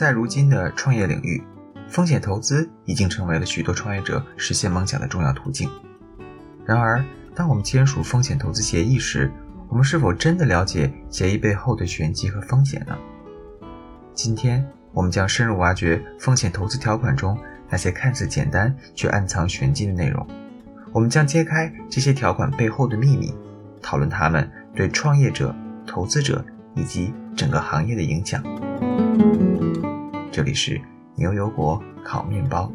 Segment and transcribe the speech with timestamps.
[0.00, 1.42] 在如今的创业领域，
[1.86, 5.68] 风险投资已经成为了许多创业者实现梦想的重要途径。
[6.64, 7.04] 然而，
[7.34, 9.30] 当我们签署风险投资协议时，
[9.68, 12.96] 我们是否真的了解协议背后的玄机和风险呢？
[14.14, 17.36] 今天，我们将深入挖掘风险投资条款中
[17.68, 20.26] 那些看似简单却暗藏玄机的内容。
[20.92, 23.34] 我们将揭开这些条款背后的秘密，
[23.82, 25.54] 讨论它们对创业者、
[25.86, 26.42] 投资者
[26.74, 28.42] 以及整个行业的影响。
[30.32, 30.80] 这里是
[31.16, 32.70] 牛油果烤面包。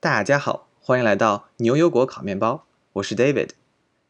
[0.00, 2.64] 大家好，欢迎来到牛油果烤面包，
[2.94, 3.50] 我是 David，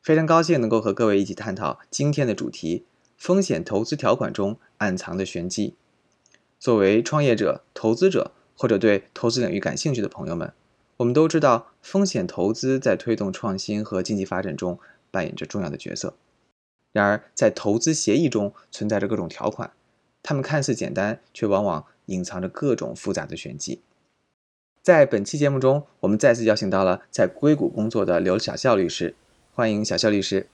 [0.01, 2.85] 非常高兴能够和各位一起探讨今天的主题：
[3.17, 5.75] 风险投资条款中暗藏的玄机。
[6.61, 8.33] 作为创业者、投资者。
[8.55, 10.53] 或者对投资领域感兴趣的朋友们，
[10.99, 14.79] 我们都知道，风险投资在推动创新和经济发展中
[15.11, 16.13] 扮演着重要的角色。
[16.93, 19.71] 然而，在投资协议中存在着各种条款，
[20.23, 23.81] 它们看似简单，却往往隐藏着各种复杂的玄机。
[24.83, 29.15] 在本期节目中，我们再次邀请到了在硅谷工作的刘小笑律师，
[29.55, 30.49] 欢迎小笑律师。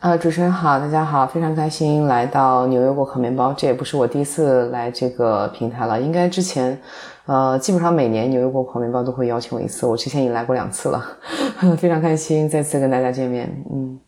[0.00, 3.52] 呃，主持人好，大家好，非常开心来到牛油果烤面包。
[3.52, 6.80] 这也不是我第一次来这个平台了，应该之前，
[7.26, 11.18] 呃，基本上每年牛油果烤面包都会邀请我一次，我之前已经来过两次了，
[11.78, 13.64] 非常开心再次跟大家见面。
[13.72, 13.98] 嗯，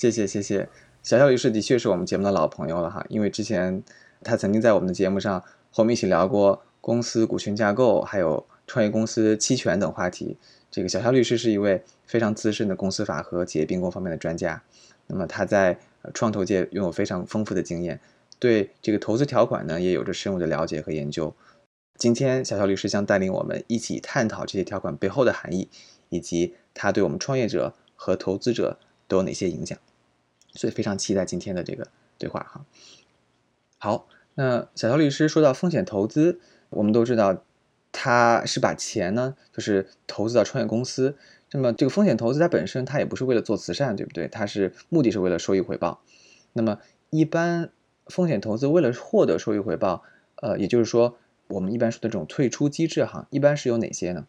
[0.00, 0.66] 谢谢谢谢，
[1.02, 3.82] 小小律师的确是我们节目的老朋友了哈，因为之前
[4.22, 5.38] 他曾经在我们的节目上
[5.70, 10.38] 和我们一起聊过公司股权架构，还有创业公司期权等话题。
[10.70, 14.62] 这个小肖律师是一位非常资深的公司法和企业并购方面的专家，
[15.06, 15.78] 那么他在
[16.14, 18.00] 创投界拥有非常丰富的经验，
[18.38, 21.34] 对这个投资条款呢也有着深入的了解和研究。
[21.98, 25.68] 今天小肖律师将带领我们一起探讨这些条款背后的含义，
[26.08, 29.76] 以及它对我们创业者和投资者都有哪些影响，
[30.54, 32.64] 所以非常期待今天的这个对话哈。
[33.78, 37.42] 好，那小肖律师说到风险投资，我们都知道。
[37.92, 41.16] 他是把钱呢，就是投资到创业公司。
[41.50, 44.28] 那么这个风险投资它本身，它也不是为了做慈善，对不对？
[44.28, 46.00] 它是目的是为了收益回报。
[46.52, 46.78] 那么
[47.10, 47.72] 一般
[48.06, 50.04] 风险投资为了获得收益回报，
[50.36, 54.28] 呃，也就是说我们一般说的这种退出机制哈，一般是有哪些呢？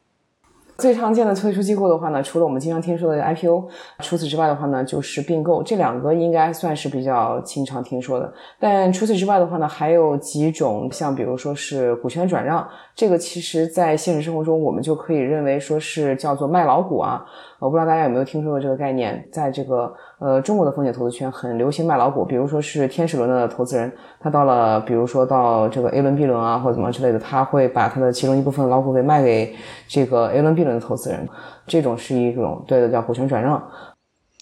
[0.77, 3.67] 最常见的退出机构的话呢，除了我们经常听说的 IPO，
[3.99, 8.33] 除此之外的话呢，就是并购，这两个应该算是比较经常听说的。
[8.59, 17.23] 但除此之外的话呢，还有几种，像比如说是股权转让，这个其实在现实生活中我们就可以认为说是叫做卖老股啊。
[17.59, 29.53] 我不知道大家有没有听说过这个概念，在这个呃中国的风险投资圈很流行卖老股，比如说是天使轮的投资人，他到了比如说到这个 A 轮、B 轮啊或者怎么之类的，他会把他的其中一部分老股给卖给
[29.87, 31.27] 这个 A 轮、B 轮的投资人，
[31.67, 33.61] 这种是一种对的叫股权转让，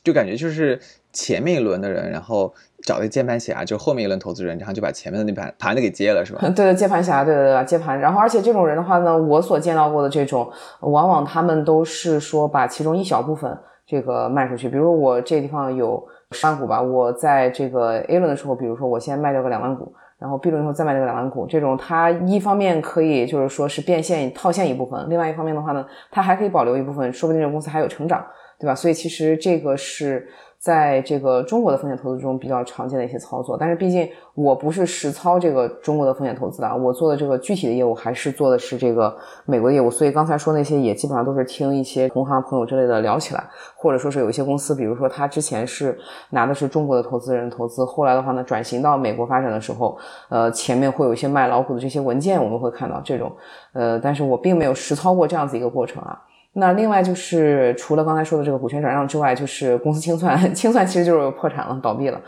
[0.04, 0.80] 就感觉就是
[1.14, 2.54] 前面一轮的人，然后。
[2.88, 6.40] 找个接盘侠，就后面一轮投资人，然后就把前面的那盘盘子给接了，是吧？
[6.56, 8.00] 对的，接盘侠，对对对，接盘。
[8.00, 13.56] 然后，而且这种人的话呢，我所见到过的这种，往往他们都是说把其中一小部分
[13.90, 14.70] 这个卖出去。
[14.70, 28.24] 比如说我这地方有十万股吧，我在这个 A 轮的时候，比如说我先卖掉个两万股，然后 B 轮以后再卖掉个两万股，这种它一方面可以就是说是变现套现一部分，另外一方面的话呢，它还可以保留一部分，说不定这个公司还有成长，
[28.60, 28.76] 对吧？
[28.76, 30.30] 所以其实这个是。
[30.60, 39.16] 在这个中国的风险投资中比较常见的一些操作，但是毕竟我不是实操这个中国的风险投资的，我做的这个具体的业务还是做的是这个
[39.46, 43.42] 美国的业务，所以刚才说那些也基本上都是听一些同行朋友之类的聊起来，
[43.78, 45.98] 或者说是有一些公司，比如说他之前是
[46.32, 53.32] 拿的是中国的投资人投资，后来的话呢转型到美国发展的时候，呃前面会有一些卖老虎的这些文件，我们会看到这种，
[53.72, 56.22] 呃但是我并没有实操过这样子一个过程啊。
[56.60, 62.22] 那另外就是除了刚才说的这个股权转让之外，就是公司清算， 清算其实就是破产了、倒闭了，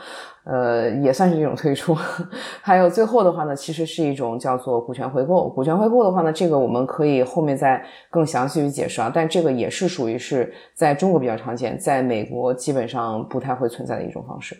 [0.43, 1.93] 呃，也算是一种退出。
[2.61, 5.49] 还有最后的话呢，其实是一种叫做股权回购。
[5.49, 9.11] 股权回购的话呢，这个我们可以后面再更详细去解释啊。
[9.13, 14.57] 但这个也是属于是在中国比较常见，在美国基本上不太会存在的一种方式。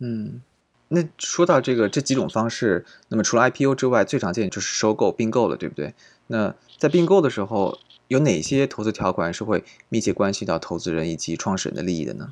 [0.00, 0.40] 嗯，
[0.88, 5.94] 那说到这个这几种方式，那么除了 IPO 之外，最常见就是收购、并购了，对不对？
[6.26, 7.76] 那在并购的时候。
[8.10, 12.26] 有哪些投资条款是会密切关系到投资人以及创始人的利益的呢？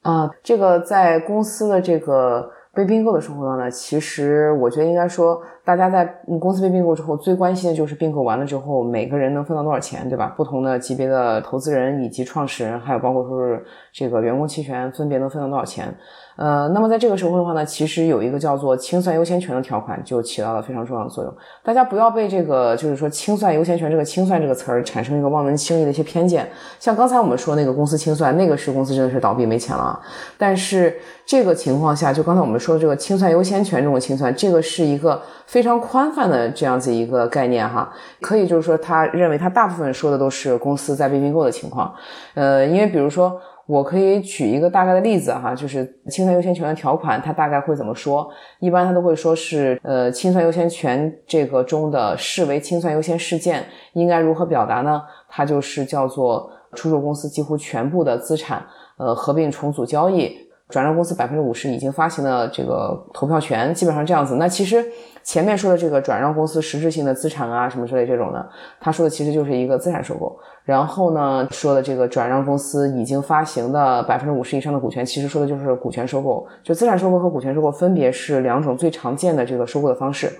[0.00, 5.42] 啊，这个在公司的这个被并购的时候呢，其实我觉得应该说。
[5.76, 6.04] 大家在
[6.40, 10.34] 公司被并购之后，最关心的就是并购完了之后，每个人能分到多少钱，对吧？
[10.36, 15.94] 不同的级别的投资人以及创始人，还有包括说是这个员工期权，分别能分到多少钱？
[16.36, 21.34] 呃，那么在这个时候的话呢，其实有一个叫做清算优先权的条款，就起到了非常重要的作用。
[21.62, 26.48] 大家不要被这个就是说清算优先权这个清算这个词儿产生一个望文轻义的一些偏见。
[26.78, 30.00] 像刚才我们说那个公司清算，那个是公司真的是倒闭没钱了。
[30.38, 30.96] 但是
[31.26, 41.94] 这个情况下，就刚才我们说的这个清算优先权这种清算，这个是一个非非常宽泛的这样子一个概念哈，可以就是说他认为他大部分说的都是公司在被并购的情况。
[42.34, 43.40] 呃，因为比如说。
[43.66, 48.28] 我可以举一个大概的例子哈，就是清算优先权的条款，它大概会怎么说？
[48.58, 55.00] 一般它都会说是，呃，清算优先权这个中的视为清算优先事件应该如何表达呢？
[55.28, 58.60] 它就是叫做出售公司几乎全部的资产，
[58.96, 60.36] 呃，合并重组交易，
[60.68, 64.34] 转让公司百分之五十已经发行的这个投票权，基本上这样子。
[64.34, 64.84] 那其实。
[65.22, 68.50] 前面说的这个转让公司实质性的资产啊，什么之类这种的，
[68.80, 70.38] 他说的其实就是一个资产收购。
[70.64, 76.46] 然后呢，说的这个转让公司已经发行的百分之五十以上的股权，其实说的就是股权收购。
[76.62, 80.30] 就资产收购和股权收购分别是两种最常见的这个收购的方式。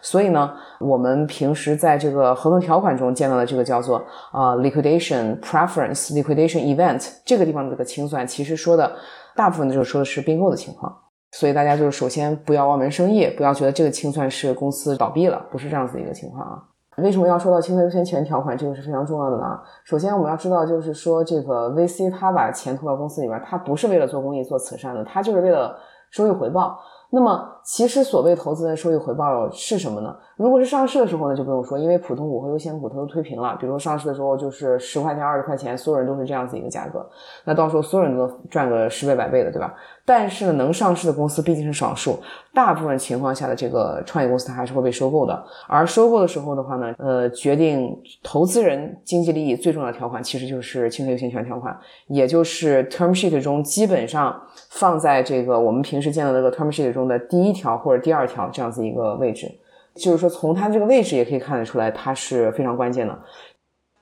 [0.00, 3.98] 所以呢，我们平时在这个合同条款中见到的这个叫做
[4.30, 8.92] 啊 liquidation preference liquidation event 这个地方的这个清算，其实说的
[9.34, 10.94] 大部分就是说的是并购的情况。
[11.32, 16.62] 所以大家就是首先不要望文生义，不要觉得这个清算是公司倒闭了，不是这样子的一个情况啊。
[16.96, 18.58] 为什么要说到清算优先权条款？
[18.58, 19.44] 这个是非常重要的呢。
[19.84, 25.78] 首先我们要知道，就是说这个 VC 他把钱投到公司里边，他不是为了做公益、做慈善的，他就是为了
[26.10, 26.76] 收益回报。
[27.10, 30.16] 那么，其实所谓投资的收益回报是什么呢？
[30.38, 33.54] 如果是上市的时候呢，就不用说，因为普通股和优先股它都推平了。
[33.60, 37.06] 比如说上市的时候就是十块钱、二十块钱，所有人都是这样子一个价格，
[37.44, 39.74] 那到时候所有人都赚个十倍、百倍的，对吧？
[40.06, 42.18] 但是呢，能上市的公司毕竟是少数，
[42.54, 45.44] 大部分情况下的这个创业公司它还是会被收购的。
[45.66, 54.34] 而收购的时候的话呢，呃，决定投资人经济利益最重要的条款其实就是清算优先权条款，也就是 term sheet 中基本上
[54.70, 59.50] 放在这个我们平时见到那个 term sheet 中的第一条或者第二条这样子一个位置。
[59.94, 63.18] 就是说，从它这个位置也可以看得出来，它是非常关键的。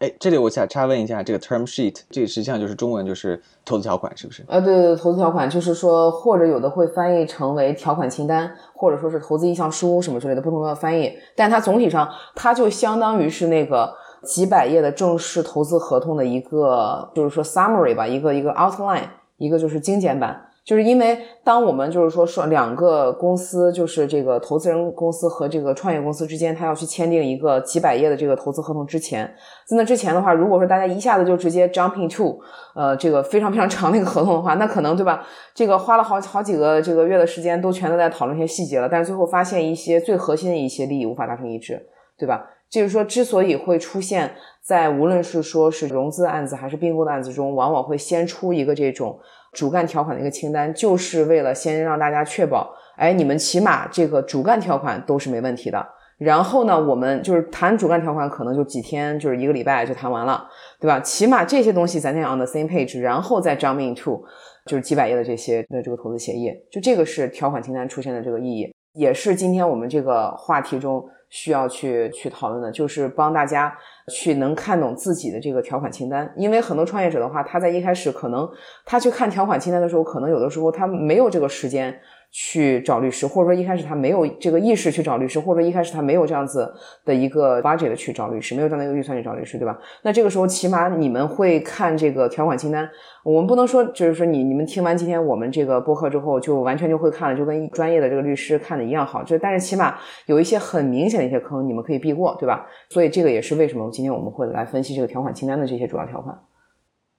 [0.00, 4.44] 哎，这里我想插问一下，这个 term sheet 这个实际上就是中文就是投资条款，是不是？
[4.46, 11.10] 呃，对对，投资条款就是说，或者有的会翻译成为条款清单，或者说是投资意向书什么之类的不同的翻译。
[11.34, 13.90] 但它总体上，它就相当于是那个
[14.22, 19.04] 几百页的正式投资合同的一个，就是说 summary 吧，一个一个 outline，
[19.38, 20.45] 一个就是精简版。
[20.66, 29.32] 就是因为当我们就是说说两个公司，就是这个投资人公司和这个创业公司之间，他要去签订一个几百页的这个投资合同之前，
[29.64, 32.36] 在那之前的话，如果说大家一下子就直接 jumping to，
[32.74, 35.24] 呃，这个非常非常长的一个合同的话，那可能对吧？
[35.54, 41.86] 这个花了好好几个这个月的时间，都全都在讨论一些细节了，但是最后发现一些最核心的一些利益无法达成一致，
[42.18, 42.44] 对吧？
[42.68, 49.16] 就是说，之所以会出现在无论是说是融资案子还是并购的案子中，往往会先出一个这种。
[49.56, 55.84] 主干条款的一个清单，就是为了先让大家确保，哎，你们起码这个主干条款都是没问题的。
[56.18, 60.46] 然后呢，我们就是谈主干条款，可能就几天，就是一个礼拜就谈完了，
[60.78, 61.00] 对吧？
[61.00, 64.20] 起码这些东西咱先 on the same page，然后再 jump into
[64.66, 71.02] 就是几百页的这些的这个投资协议，就这个是条款清单出现的这个意义，也是今天我们这个话题中
[71.36, 73.76] 需要去去讨论的，就是帮大家。
[74.08, 78.48] 去能看懂自己的这个条款清单，因为很多创业者的话，他在一开始可能
[78.84, 81.92] 他去看条款清单的时候，可能有的时候他没有这个时间。
[82.30, 86.70] 去找律师，或者说一开始他没有这个意识去找律师，或者说一开始他没有这样子
[87.04, 89.78] 的一个 budget 去找律师，没有这样的一个预算去找律师，对吧？
[90.02, 92.88] 那这个时候起码你们会看这个条款清单。
[93.24, 99.24] 我们不能说就是说你你们听完今天我们这个播客之后就完全就会看了，就跟专业的这个律师看的一样好。
[99.24, 99.96] 就但是起码
[100.26, 102.66] 有一些很明显的一些坑，你们可以避过，对吧？
[102.90, 106.38] 所以这个也是为什么今天我们会来分析这个条款清单的这些主要条款。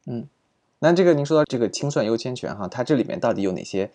[0.05, 0.27] 嗯，
[0.79, 3.89] 那这个您说到这个清算优先权哈，它这里面到底有哪些？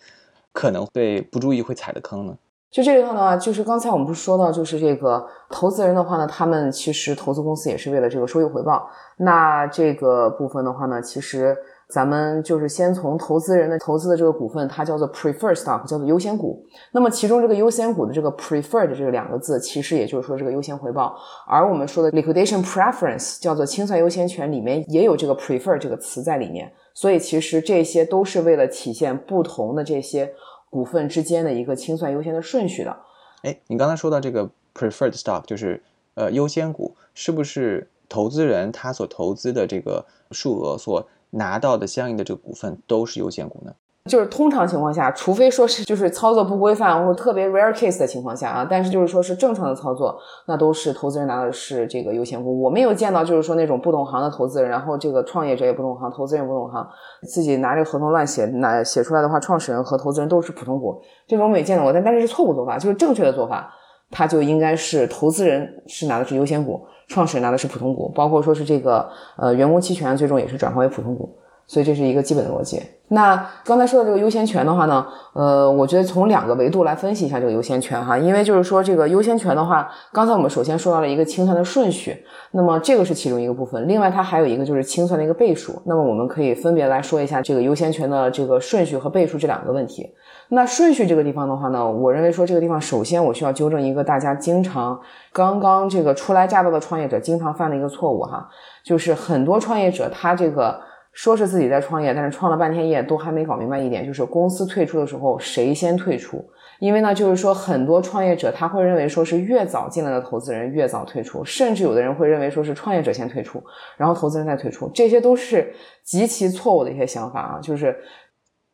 [0.53, 2.37] 可能会不注意会踩的坑呢？
[2.71, 8.89] 就这个的话呢，就是刚才我们不是说到，就是这个投资人的话呢，他们其实投资公司也是为了这个收益回报。
[9.17, 11.55] 那这个部分的话呢，其实
[11.87, 16.65] 咱们就是先从投资人的投资的这个股份，它叫做 preferred stock，叫做优先股。
[16.93, 21.15] 那么其中这个优先股的这个 preferred 这个两个字，其实也就是说这个优先回报。
[21.47, 26.73] 而我们说的 liquidation preference 叫做清算优先权里面也有这个 prefer 这个词在里面。
[26.93, 30.33] 所以其实这些都是为了体现不同的这些
[30.69, 32.95] 股份之间的一个清算优先的顺序的。
[33.41, 35.81] 哎，你刚才说到这个 preferred stock，就是
[36.13, 43.73] 呃优先股，是不是投资人他所投资的这个数额所拿到的相应的这个股份都是优先股呢？
[44.09, 52.61] 就是通常情况下，除非说是就是操作不规范或者特别 rare case 的情况下啊，但是就是说是正常的操作，那都是投资人拿的是这个优先股。
[52.61, 56.85] 我没有见到就是说那种不懂行的投资人，然后这个创业者也不懂行，投资人也不懂行，
[57.21, 61.93] 自己拿这个合同乱写，拿写出来的话，创始人和投资人都是普通股，这种我没见到过。
[61.93, 63.73] 但但是是错误做法，就是正确的做法，
[64.11, 71.37] 它就应该是投资人是拿的是优先股，创始人拿的是普通股，包括说是这个呃员工期权最终也是转化为普通股。
[71.67, 72.81] 所以这是一个基本的逻辑。
[73.09, 85.79] 那刚才说的这个优先权的话呢，呃，我觉得从两个维度来分析一下这个优先权哈，因为就是说这个优先权的话，刚才我们首先说到了一个清算的顺序，那么这个是其中一个部分，另外它还有一个就是清算的一个倍数。
[85.85, 90.09] 那么我们可以分别来说一下这个优先权的这个顺序和倍数这两个问题。
[90.49, 94.99] 那顺序这个地方的话呢，我认为说这个地方首先我需要纠正一个大家经常
[95.31, 98.49] 刚刚这个初来乍到的创业者经常犯的一个错误哈，
[98.83, 100.79] 就是很多创业者他这个。
[101.13, 106.43] 说是自己在创业，但是创了半天业都还没搞明白一点，就是公司退出的时候谁先退出？
[106.79, 113.63] 因为呢，就是说很多创业者他会认为说是越早进来的投资人越早退出，甚至有的人会认为说是创业者先退出，
[113.95, 117.59] 然后投资人再退出，这些都是极其错误的一些想法啊！
[117.61, 117.95] 就是，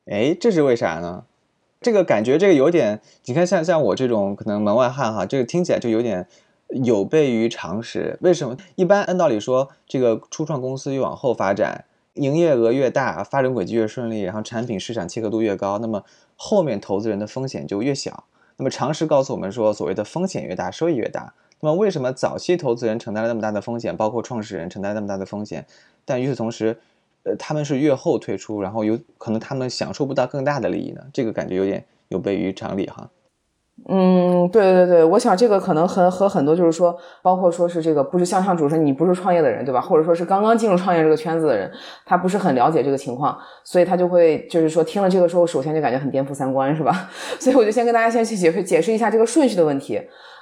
[0.09, 1.25] 哎，这是为啥呢？
[1.81, 6.25] 这个感觉这个有点，你看像像我这种可能门外汉哈，这个听起来就有点
[6.69, 8.17] 有悖于常识。
[8.21, 8.57] 为什么？
[8.75, 11.85] 一般按道理说，这个初创公司越往后发展。
[12.13, 16.03] 营业额越大，发展轨迹越顺利，然后产品市场契合度越高，那么
[16.35, 18.25] 后面投资人的风险就越小。
[18.57, 21.33] 那么常识告诉我们说，所谓的风险越大，收益越大。
[21.61, 25.65] 那么为什么早期投资人承担了那么大的风险，包括创始人承担那么大的风险，
[26.05, 26.77] 但与此同时，
[27.23, 31.01] 呃，他们是越后退出，然后有可能他们享受不到更大的利益呢？
[31.13, 33.09] 这个感觉有点有悖于常理哈。
[33.87, 39.79] 嗯，对对对，我想这个可能和和很多就是说，包括说是这个不是向上主持人，你不是创业的人，对吧？
[39.79, 41.71] 或者说是刚刚进入创业这个圈子的人，
[42.05, 47.09] 他不是很了解这个情况，所以他就会就是说听了这个之后，首先就感觉很颠覆三观，是吧？
[47.39, 50.01] 所以我就先跟大家先去解释解释一下这个顺序的问题。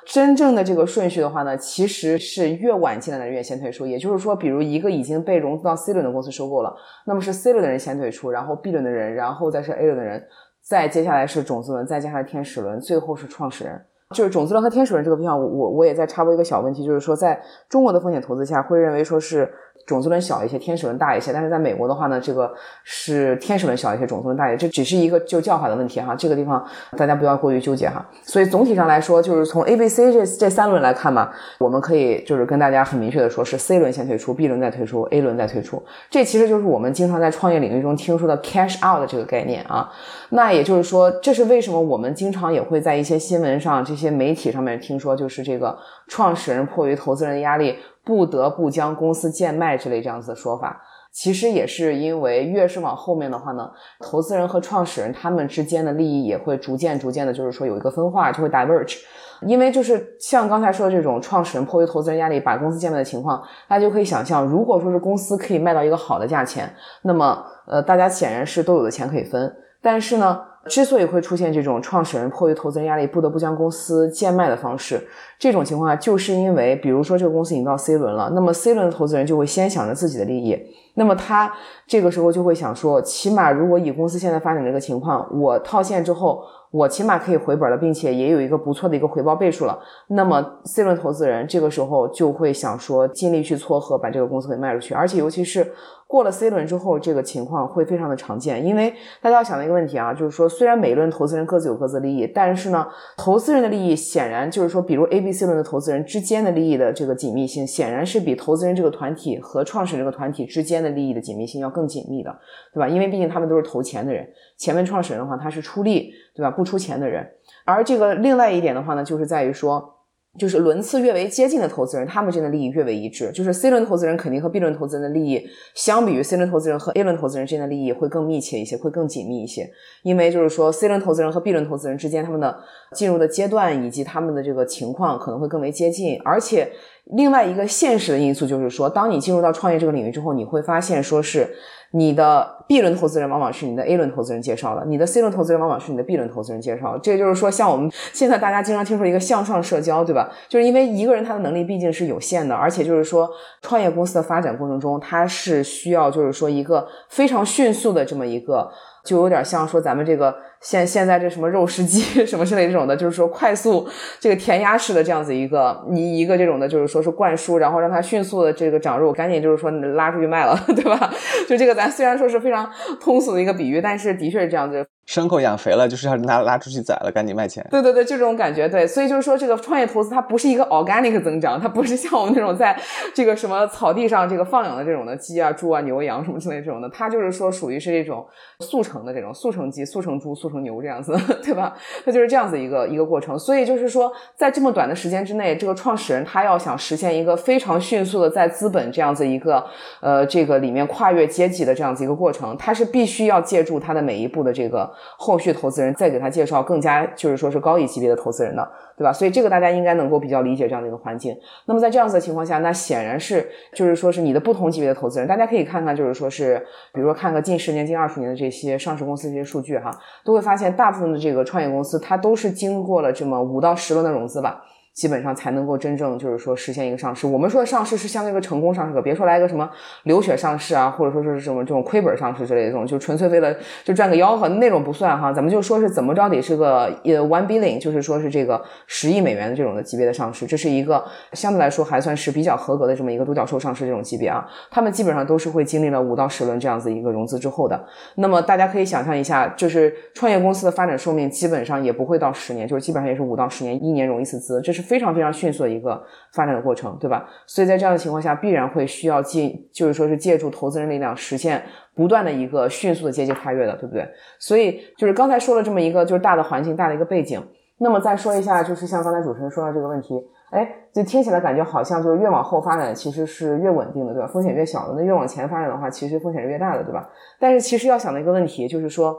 [0.09, 3.85] 真正的这个顺序的话呢，其实是越晚进来的人越先退出。
[3.85, 6.73] 也就是说，比如一个已经被融资到 C 轮的公司收购了，
[7.05, 10.25] 那么是 C 轮的人先退出，然后 B 轮的人，然后再是 A 轮的人。
[10.67, 13.85] 再接下来是种子轮，再接下来天使轮，最后是创始人。
[14.11, 19.53] 就是种子轮和天使轮这个票，我我我也在插播一个小问题，就是说在中国的风险投资下，会认为说是。
[19.87, 22.53] 种子轮小一些，天使轮大一些，但是在美国的话呢，这个
[22.83, 26.63] 是天使轮小一些，种子轮大一些，这只是一个就叫法的问题哈，这个地方
[26.97, 28.05] 大家不要过于纠结哈。
[28.21, 35.81] 所以总体上来说，就是从 A、B、C 这这三轮来看嘛，我们可以就是跟大家很明确的说，是 C 轮先退出，B 轮再退出，A 轮再退出。
[36.09, 39.89] 这其实就是我们经常在创业领域中听说的 cash out 的这个概念啊。
[40.31, 45.77] 那也就是说，这是为什么我们经常也会在一些新闻上、这些媒体上面听说，就是这个
[46.09, 47.77] 创始人迫于投资人的压力。
[48.07, 58.99] 不得不将公司贱卖之类这样子的说法，其实也是因为越是往后面的话呢，投资人和创始人他们之间的利益也会逐渐逐渐的，就是说有一个分化，就会 diverge。
[59.41, 70.41] 因为就是像刚才说的这种创始人迫于投资人压力把公司贱卖的情况，大家就可以想象，如果说是公司可以卖到一个好的价钱，那么呃大家显然是都有的钱可以分，但是呢。
[70.67, 75.01] 之所以会出现这种创始人迫于投资人压力不得不将公司贱卖的方式，
[75.39, 80.57] 这种情况，就是因为，比如说这个公司已经到 C 轮了，那么 C 轮的投资人就会先想着自己的利益，
[80.97, 81.53] 那么他
[81.85, 95.71] 这个时候就会想说，起码如果以公司现在发展这个情况，我套现之后，我起码可以回本了，并且也有一个不错的一个回报倍数了，那么 C 轮投资人这个时候就会想说，尽力去撮合把这个公司给卖出去，而且尤其是。
[96.09, 102.87] 过了 C 轮之后，这个情况会非常的常见，因为大家要想的一个问题啊，就是说虽然每一轮投资人各自有各自的利益，但是呢，
[103.17, 112.39] 投资人的利益显然就是说，比如 A、B、C 轮的投资人之间的利益的这个紧密性，显然是比投资人这个团体和创始人这个团体之间的利益的紧密性要更紧密的，
[112.73, 112.87] 对吧？
[112.87, 114.27] 因为毕竟他们都是投钱的人，
[114.57, 116.51] 前面创始人的话他是出力，对吧？
[116.51, 117.29] 不出钱的人，
[117.65, 119.96] 而这个另外一点的话呢，就是在于说。
[120.37, 123.31] 就是轮次越为接近的投资人，他们之间的利益越为一致。
[123.31, 129.69] 就是 C 轮投资人肯定和 B 轮投资人的利益，相比于 C 轮投资人和 A 轮投资人之间的利益会更密切一些，会更紧密一些。
[130.03, 132.57] 因为就是说 C 轮投资人和 B 轮投资人之间，他们的
[132.93, 136.19] 进入的阶段以及他们的这个情况可能会更为接近。
[136.23, 136.69] 而且
[137.05, 141.55] 另外一个现实的因素就是说，当你进入到创业这个领域之后，你会发现说是。
[141.91, 146.97] 你的 B 轮投资人往往是你的 A 轮投资人介绍的，你的 C 轮投资人往往是你的 B 轮投资人介绍。
[146.97, 150.29] 这就是说，像我们现在大家经常听说一个向上社交，对吧？
[150.49, 153.29] 就是因为一个人他的能力毕竟是有限的，而且就是说，
[153.61, 158.69] 创业公司的发展过程中，他是需要就是说一个非常迅速的这么一个。
[159.05, 163.87] 就有点像说咱们这个现现在这什么肉食鸡 什么之类这种的，就是说快速
[164.19, 171.13] 这个填鸭式的这样子一个你一个这种的，就是说是灌输，然后让它迅速的这个长肉，赶紧就是说拉出去卖了， 对吧？
[171.47, 174.85] 就这个咱虽然说是非常通俗的一个比喻，但是的确是这样子。
[175.07, 177.65] 牲口养肥了，就是要拉拉出去宰了，赶紧卖钱。
[177.71, 178.67] 对对对，就这种感觉。
[178.67, 182.77] 对，所以就是说，这个创业投资它不是一个 organic 增长，它不是像我们那种在
[183.15, 188.27] 这个什么草地上这个放养的这种的鸡啊、猪啊、牛羊什么之类这种的，它就是说属于是这种
[188.59, 191.13] 速成的这种速成鸡、速成猪、速做成牛这样子，
[191.43, 191.75] 对吧？
[192.05, 193.37] 它就是这样子一个一个过程。
[193.37, 199.65] 所以就是说，在这么短的时间之内，这个创始人他要想实现一个非常迅速的在资本这样子一个
[199.99, 205.81] 呃这个里面跨越阶级的这样子一个过程，他是必须要借助他的每一步的这个后续投资。
[205.81, 209.13] 人再给他介绍更加就是说是高一级别的投资人的，对吧？
[209.13, 211.37] 所以这个大家应该能够比较理解这样的一个环境。
[211.65, 216.57] 那么在这样子的情况下，那显然是就是说是你的不同级别的投资人，大家可以看看就是说是，
[216.91, 219.91] 比如说看个近十年、近二十年的这些上市公司这些数据哈，
[220.25, 224.63] 都会发现大部分的这个创业公司它都是经过了这么五到十轮的融资吧。
[224.97, 227.27] 基本上才能够真正就是说实现一个上市。
[227.27, 229.69] 我们说的上市是相对一个成功上市，可别说来个什么
[230.05, 235.31] 流血上市啊，或者说是什么这种亏本上市之类的这种，就纯粹为了就赚个吆喝那种不算哈。
[235.31, 244.43] 咱们就说是怎么着得是个呃 one billion，就是说是这个十亿美元的这种的级别的上市，这是一个相对来说还算是比较合格的这么一个独角兽上市这种级别啊。
[244.71, 247.79] 他们基本上都是会经历了五到十轮这样子一个融资之后的。
[248.15, 256.01] 那么大家可以想象一下，就是创业公司的发展寿命基本上也不会到十年，就是基本上也是五到十年，一年融一次资，这是非常非常迅速的一个
[256.31, 257.27] 发展的过程，对吧？
[257.45, 261.61] 所以在这样的情况下，必然会需要借，就是说是借助投资人力量，实现
[261.93, 264.07] 不断的一个迅速的阶级跨越的，对不对？
[264.39, 267.45] 所以就是刚才说了这么一个就是大的环境，大的一个背景。
[267.79, 270.15] 那么再说一下，就是像刚才主持人说到这个问题，
[270.49, 274.27] 哎，就听起来感觉好像就是越往后发展其实是越稳定的，对吧？
[274.27, 277.07] 风险越小的，那越往前发展的话，其实风险是越大的，对吧？
[277.39, 279.15] 但是其实要想的一个问题就是说，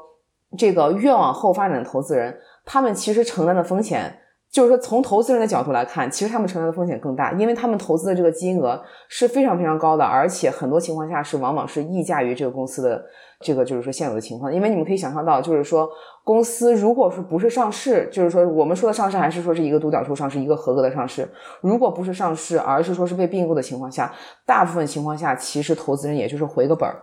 [0.57, 4.13] 这个越往后发展的投资人，他们其实承担的风险。
[4.50, 13.05] 就是说，从投资人的角度来看，其实他们承担的风险更大，因为他们投资的这个金额是非常非常高的，而且很多情况下是往往是溢价于这个公司的
[13.40, 14.52] 这个就是说现有的情况。
[14.52, 15.88] 因为你们可以想象到，就是说
[16.25, 21.28] 公司如果说不是上市，就是说我们说的上市还是说是一个独角兽上市，一个合格的上市。
[21.61, 24.12] 如果不是上市，而是说是被并购的情况下，
[24.47, 26.97] 大部分情况下其实投资人也就是回个本儿。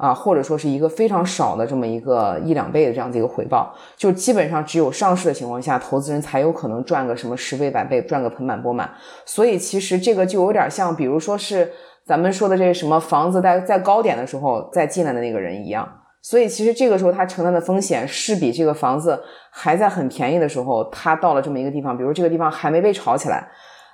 [0.00, 8.90] 啊，或者说是一个非常少的这么一个一两倍的这样的一个回报，就基本上只有上市的情况下，投资人才有可能赚个什么十倍百倍，赚个盆满钵满。
[9.26, 11.70] 所以其实这个就有点像，比如说是
[12.06, 15.86] 咱们说的这什么房子在在高点的时候再进来的那个人一样。
[16.22, 23.48] 所以其实这个时候他承担的风险是比这个房子还在很便宜的时候，他到了这么一个地方，比如这个地方还没被炒起来。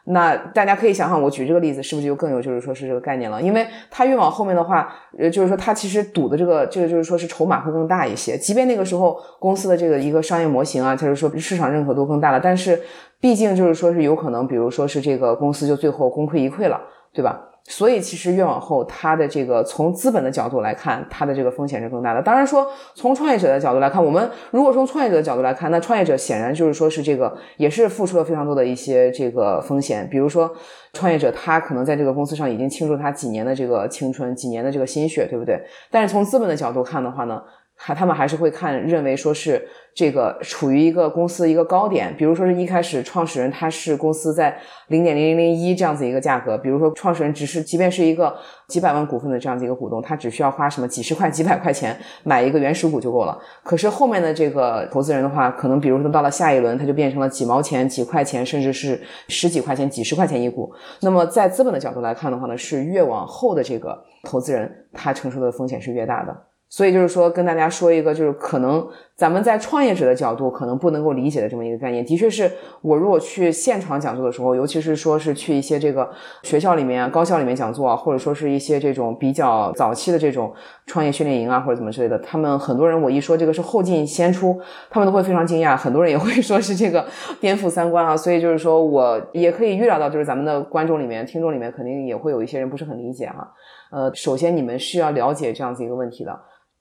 [0.08, 3.42] 那大家可以想想，我举这个例子是不是就更有就是说是这个概念了？
[3.42, 4.88] 因为它越往后面的话，
[5.18, 8.38] 呃，就是说它其实赌的这个这个就是说是筹码会更大一些。
[8.38, 12.80] 即便那个时候公司的这个一个商业模型啊，就是说市场认可度更大了，但是
[13.20, 16.80] 毕竟就是说是有可能，比如说是这个公司就最后功亏一篑了，
[17.12, 17.40] 对吧？
[17.68, 22.22] 所以其实越往后，它的这个从资本的角度来看，它的这个风险是更大的。
[22.22, 30.08] 当然说，从创业者的角度来看，我们如果从创业者的角度来看，那创业者显然就是说是这个也是付出了非常多的一些这个风险。
[30.08, 30.50] 比如说，
[30.92, 35.60] 创业者他可能在这个公司上已经倾注他几年的这个青春、几年的这个心血，对不对？
[35.90, 37.42] 但是从资本的角度看的话呢？
[37.76, 44.56] 还他们还是会看认为说是这个处于一个公司一个高点，比如说是一开始创始人他是公司在
[44.88, 48.34] 零点零零零一这样子一个价格，比如说创始人只是即便是一个
[48.68, 53.38] 几百万股份的这样子一个股东，他只需要花什么几十块几百块钱买一个原始股就够了。
[53.62, 60.72] 可是后面的这个投资人的话，可能比如说到了下一轮，他就变成了几毛钱、几块钱，甚至是十几块钱、几十块钱一股。
[61.02, 66.34] 那么在资本的角度来看的话呢，是越往后的这个投资人他承受的风险是越大的。
[66.68, 72.04] 所以就是说，跟大家说一个，就是可能咱们在创业者的角度可能不能够理解的这么一个概念。
[72.04, 72.50] 的确是
[72.82, 76.10] 我如果去现场讲座的时候，尤其是说是去一些这个
[76.42, 80.52] 学校里面、高校里面讲座啊，或者说是一些这种比较早期的这种
[80.86, 87.06] 创业训练营啊，或者怎么之类的，他们很多人我一说这个是后进先出，他们都会非常惊讶，很多人也会 说是这个
[87.40, 88.16] 颠覆三观啊。
[88.16, 93.48] 所以就是说我也可以预料到，就是咱们的观众里面、听众里面肯定也会有一些人不是很理解哈。
[93.92, 96.36] 呃，首先你们是要了解这样子一个问题的。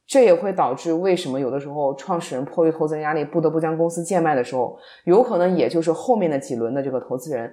[0.07, 7.51] 这也会导致为什么有的时候创始人迫于投资人压力不得不将公司贱卖的时候，有可能也就是后面的几轮的这个投资人，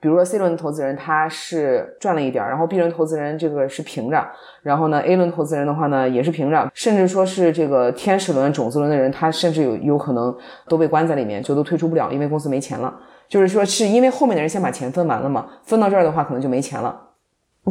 [0.00, 4.22] 比如说 C 轮的投资人他是赚了一点，然后 B 轮投资人这个是平着，
[4.62, 10.36] 然后呢 A 轮投资人的话呢也是平着，甚至说是这个天使轮、种子轮的人，他甚至有有可能
[10.68, 12.94] 都被关在里面，就都退出不了，因为公司没钱了。
[13.26, 17.00] 就是说是因为后面的人先把钱分完了嘛，分到这儿的话可能就没钱了。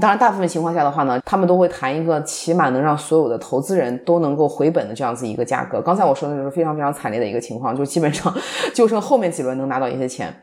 [0.01, 5.79] 当然，大部分情况下的话呢，他们都会谈一个起码能让所有的投资人都能够回本的这样子一个价格。
[5.81, 8.33] 刚才我说的就是非常非常惨烈的一个情况，就基本上
[8.73, 10.35] 就剩后面几轮能拿到一些钱。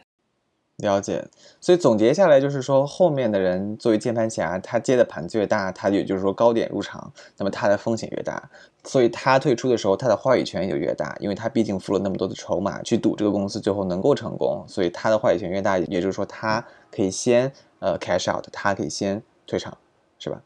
[0.77, 1.23] 了解，
[1.61, 8.43] 所以总结下来就是说，后面的人作为键盘侠，他接的盘子越大，他也就是说高点入场，那么他的风险越大，
[8.85, 19.77] 所以他退出的时候，他的话语权也就越大，因为他毕竟付了那么多的筹码去赌这个公司最后能够成功，所以他的话语权越大，也就是说他可以先呃 cash out，他可以先退场，
[20.19, 20.41] 是吧？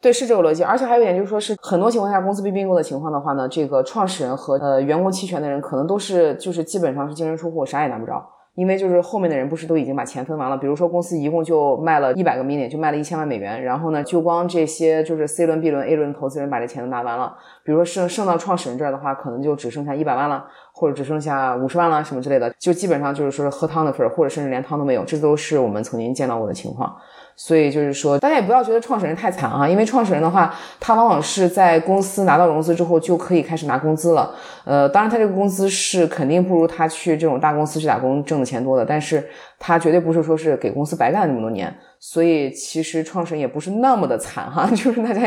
[0.00, 0.64] 对，是这个逻辑。
[0.64, 8.26] 而且还有一点就是说，是很多情况下公司被并购的情况的话呢，这个创始人和呃员工期权的人可能都是就是基本上是净身出户，啥也拿不着。
[8.54, 20.42] 因为就是后面的人不是都已经把钱分完了，比如说公司一共就卖了一百个 million，就卖了一千万美元，然后呢，就光这些就是 C 轮、B 轮、A 轮投资人把这钱都拿完了，比如说剩剩到创始人这儿的话，可能就只剩下一百万了，
[20.72, 26.96] 或者只剩下五十万了什么之类的，就基本上就是说是喝汤的份儿，或者甚至连汤都没有，这都是我们曾经见到过的情况。
[27.38, 34.34] 所以就是说，大家也不要觉得创始人太惨啊，因为创始人的话，他往往是在公司拿到融资之后就可以开始拿工资了。
[34.64, 39.22] 呃，当然他这个工资是肯定不如他去这种大公司去打工挣的钱多的，但是
[39.58, 41.72] 他绝对不是说是给公司白干那么多年。
[42.00, 45.20] 所以其实创始人也不是那么的惨哈， 就是大家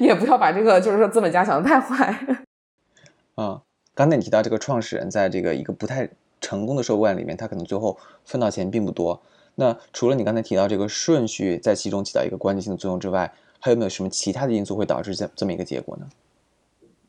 [0.00, 2.12] 也不要把这个就是说资本家想的太坏。
[3.38, 3.60] 嗯，
[3.94, 6.08] 刚才你提到这个创始人在这个一个不太
[6.40, 9.22] 成功的收购案里面，他可能最后分到钱并不多。
[9.54, 16.06] 那除了你刚才提到这个顺序在其中起到一个关键性的作用之外，还有没有什么其他的因素会导致这这么一个结果呢？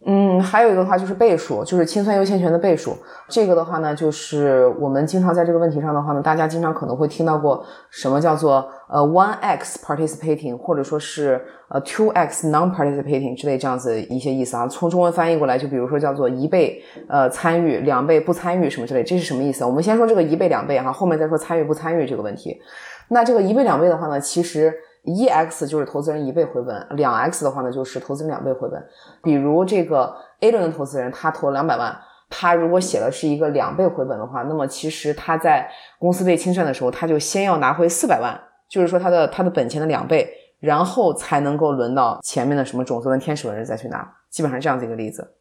[0.06, 2.94] 嗯，还有一个的话就是倍数，就是清算优先权的倍数。
[3.30, 14.68] 这个的话呢，就是我们经常在这个问题上的话呢，大家经常可能会听到过什么叫做呃 one x participating，或者说是呃 two x non-participating 之类这样子一些意思啊。
[14.68, 19.64] 从中文翻译过来，就比如说叫做一倍呃参与，两倍不参与什么之类，这是什么意思？
[19.64, 22.60] 我们先说这个一倍两倍哈，后面再说参与不参与这个问题。
[23.08, 24.74] 那这个一倍两倍的话呢，其实。
[25.04, 28.82] 一 x 就是投资人一倍回本，两 x 的话呢就是投资人两倍回本。
[29.22, 31.94] 比如这个 A 轮的投资人，他投了两百万，
[32.30, 38.40] 他如果写的是一个两倍回本的话，那么其实他在公司被清算的时候，他就先要拿回四百万，
[38.70, 45.36] 就是说他的他的本钱的两倍，然后才能够轮到前面的什么种子轮、天使轮再去拿，基本上这样子一个例子。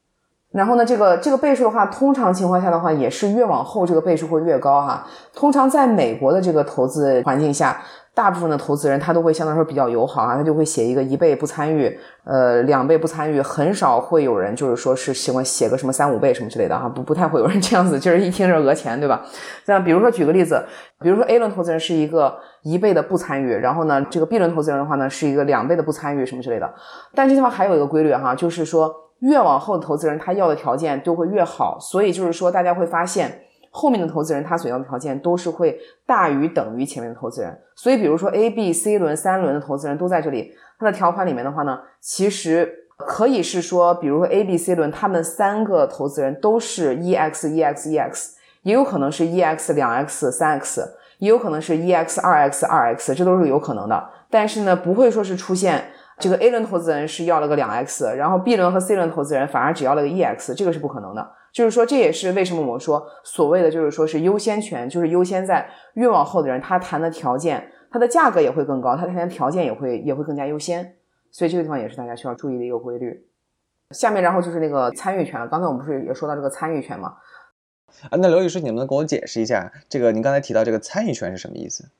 [0.52, 5.06] 然后呢，这个这个倍数的话，通常情况下的话，也是越往后这个倍数会越高哈。
[5.34, 7.82] 通常在美国的这个投资环境下。
[8.14, 19.22] 大部分的投资人他都会相对来说比较友好啊，他就会写一个一倍不参与，呃，两倍不参与，很少会有人就是说是喜欢写个什么三五倍什么之类的哈，不不太会有人这样子，就是一听是讹钱，对吧？
[19.64, 20.62] 像比如说举个例子，
[21.00, 26.70] 比如说 A 轮投资人是一个一倍的不参与，然后呢，这个 B 轮投资人的话呢是一个两倍的不参与什么之类的。
[27.14, 33.42] 但这地方还有一个规律哈，就是说越往后的投资人他要的条件就会越好，所以就是说大家会发现。
[33.74, 50.60] 后面的投资人他所要的条件都是会大于等于前面的投资人，所以比如说 A、B、C 轮三轮的投资人都在这里，它的条款里面的话呢，其实可以是说，比如说 A、B、C 轮他们三个投资人都是 E X E X E X，也有可能是 E X 两 X 三
[50.60, 54.06] X，也有可能是 E X 二 X 二 X，这都是有可能的。
[54.28, 55.82] 但是呢，不会说是出现
[56.18, 61.32] 这个 A 轮投资人是要了个两 X，然后 B 轮和 C 轮投资人反而只要了个一 X，这个是不可能的。
[61.52, 70.94] 就是说，这也是为什么我们说所谓的就是说是优先权，就是优先在越往后的人，他谈的条件，他的价格也会更高，他谈的条件也会也会更加优先。
[71.30, 73.26] 所以这个地方也是大家需要注意的一个规律。
[73.90, 77.16] 下面然后就是那个参与权，刚才我们不是也说到这个参与权吗？
[78.08, 81.90] 啊，那刘律师，你能不能给我解释一下，这个您刚才提到这个参与权是什么意思？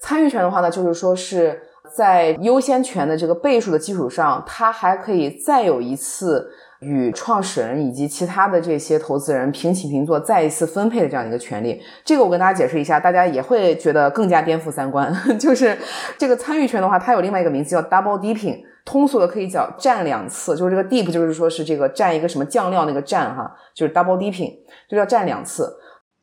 [0.00, 1.62] 参与权的话呢，就是说是
[1.94, 6.50] 在优先权的这个倍数的基础上，它还可以再有一次。
[6.80, 15.14] 与创始人以及其他的这些投资人平起平坐，再一次分配的这样一个权利，这个我跟大家解释一下，大家也会觉得更加颠覆三观。
[15.38, 15.76] 就是
[16.16, 20.56] 这个参与权的话，它有另外一个名字叫 double dipping，通俗的可以叫占两次。
[20.56, 24.50] 就是这个 deep 就是说是这个占一个什么酱料那个占哈，就是 double dipping，
[24.88, 25.70] 就叫占两次，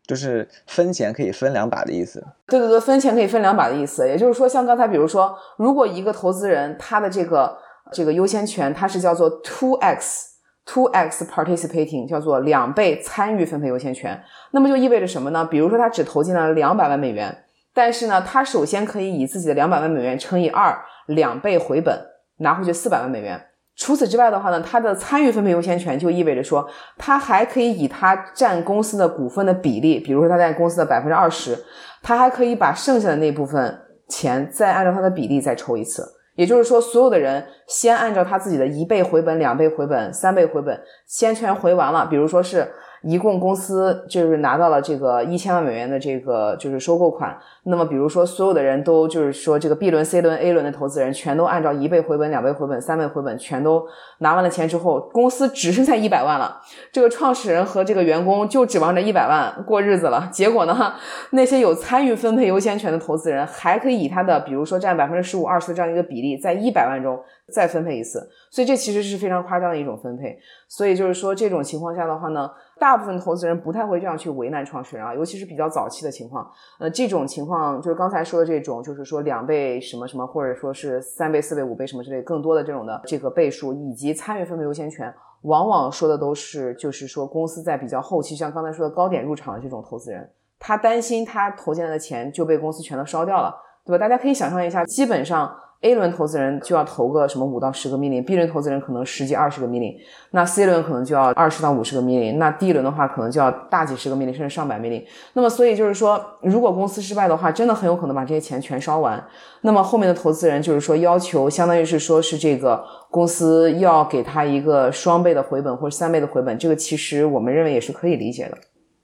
[0.07, 2.25] 就是分钱可以分两把的意思。
[2.47, 4.07] 对对对，分钱可以分两把的意思。
[4.07, 7.57] 也就是说，像刚才比如说，如果一个投资人他的这个
[7.91, 10.35] 这个优先权，它是叫做 two x。
[10.69, 15.45] Two x participating 叫做两倍参与分配优先权，那么就意味着什么呢？
[15.45, 21.97] 比如说他只投进了两百万美元，但是呢，他首先可以以自己的两百万美元乘以二，两倍回本，
[22.39, 23.41] 拿回去四百万美元。
[23.77, 31.57] 除此之外的话呢，他的参与分配优先权就意味着说，他还可以以他占公司的股份的比例，比如说他占公司的百分之二十，
[32.01, 36.03] 他还可以把剩下的那部分钱再按照他的比例再抽一次。
[36.35, 42.05] 也就是说，所有的人先按照他自己的一倍回本、两倍回本、三倍回本，先全回完了。
[42.05, 42.71] 比如说是
[43.07, 47.37] 一共公司就是拿到了这个一千万美元的这个就是收购款。
[47.63, 56.59] 那么比如说所有的人都就是说这个 B 轮、C 轮、A 轮的投资人全都按照一倍回本、两倍回本、三倍回本，全都拿完了钱之后，公司只剩下一百万了。
[56.91, 60.27] 这个创始人和这个员工就指望着一百万过日子了。
[60.29, 60.93] 结果呢，
[61.29, 67.17] 那些有参与分配优先权的投资人还可以以他的比如说占百分之十五、二十这样一个比例，在一百万中
[67.53, 68.29] 再分配一次。
[68.51, 70.37] 所以这其实是非常夸张的一种分配。
[70.67, 72.51] 所以就是说这种情况下的话呢。
[72.79, 76.49] 大部分投资人不太会这样去为难创始人啊，尤其是比较早期的情况。
[76.79, 93.97] 呃，这种情况就是刚才说的这种，就是说两倍什么什么，或者说是三倍、四倍、五倍什么之类更多的这种的这个倍数，以及参与分配优先权，往往说的都是就是说公司在比较后期，像刚才说的高点入场的这种投资人，他担心他投进来的钱就被公司全都烧掉了，对吧？
[93.97, 95.53] 大家可以想象一下，基本上。
[95.81, 99.95] A 轮投资人就要投个什么五到十个 million，B 轮投资人可能十几二十个 million，
[100.31, 105.03] 那 C 轮可能就要二十到五十个 million，那 D 轮的话可能就要大几十个 million，甚至上百 million。
[105.33, 109.23] 那么所以就是说，如果公司失败的话，真的很有可能把这些钱全烧完。
[109.61, 118.57] 那么后面的投资人就是说要求，相当于是说是这个公司要给他一个双倍的回本或者三倍的回本，这个其实我们认为也是可以理解的。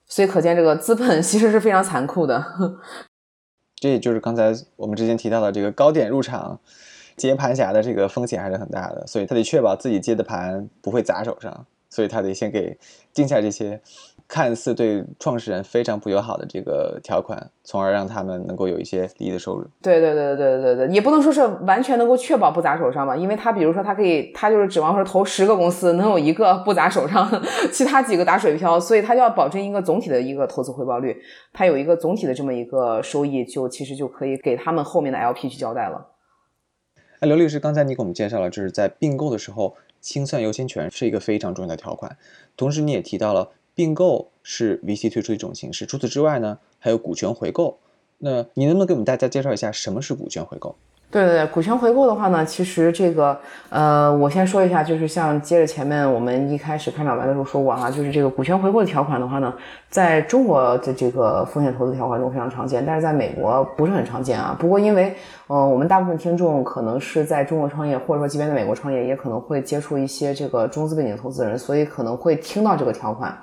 [0.08, 2.44] 所以可见这个资本 其实是非常残酷的。
[3.84, 6.58] 这也就是刚才我们之前提到的这个高点入场
[7.18, 12.78] 接盘侠的这个风险还是很大的，所以他得确保自己接的盘不会砸手上，所以他得先给
[13.14, 13.82] 定下这些。
[14.34, 19.64] 看似对创始人非常不友好的这个条款，从而让他们能够有一些利益的收入。
[19.80, 27.30] 对对对对对对也不能说是完全能够确保不砸手上吧，因为他比如说他可以，他就是指望说投十个公司能有一个不砸手上，
[27.72, 31.16] 其他几个打水漂，所以他就要保证一个总体的一个投资回报率，
[31.54, 36.08] 他有一个总体的这么一个收益，就其实就可以给他们后面的 LP 去交代了。
[37.20, 42.18] 哎，刘律师，刚才你给我们介绍了，就是在并购的时候清算优先权是一个非常重要的条款，
[42.58, 43.50] 同时你也提到了。
[43.76, 45.86] 并购是 VC 推出一种形式。
[45.86, 47.78] 除此之外呢，还有股权回购。
[48.20, 50.76] 那你能不能给我们大家介绍一下什么是股权回购？
[51.12, 53.38] 对对对，股权回购的话呢，其实这个
[53.70, 59.54] 呃，我先说一下，就是像接着前面我们一开始开场白的时候说过哈，就是这个股权回购的条款的话呢，
[59.92, 64.56] 在中国的这个风险投资条款中非常常见，但是在美国不是很常见啊。
[64.58, 65.14] 不过因为
[65.46, 73.38] 呃，我们大部分听众可能是在中国创业，或者说即便在美国创业，也可能会接触一些这个中资背景投资人，所以可能会听到这个条款。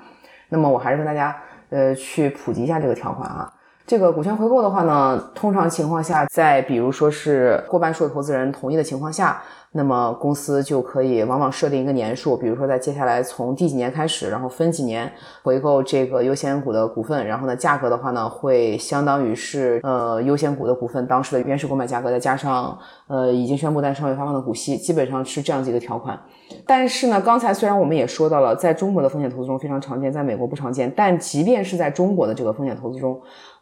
[0.51, 1.35] 那么我还是跟大家
[1.69, 3.51] 呃去普及一下这个条款啊。
[3.85, 9.41] 这个股权回购的话呢，通常情况下，在比如说是过半数的投资人同意的情况下。
[9.73, 15.09] 那么公司就可以往往设定一个年数，比如说在接下来从第几年开始，然后分几年
[15.43, 26.19] 回购这个优先股的股份，然后呢价格的话呢会相当于是呃优先股的股份当时的原始购买价格再加上呃已经宣布但尚未发放的股息，基本上是这样子一个条款。
[26.67, 33.17] 但是呢，刚才虽然我们也说到了，在中国的风险投资中非常常见，在美国不常见，但即便是在中国的这个风险投资中，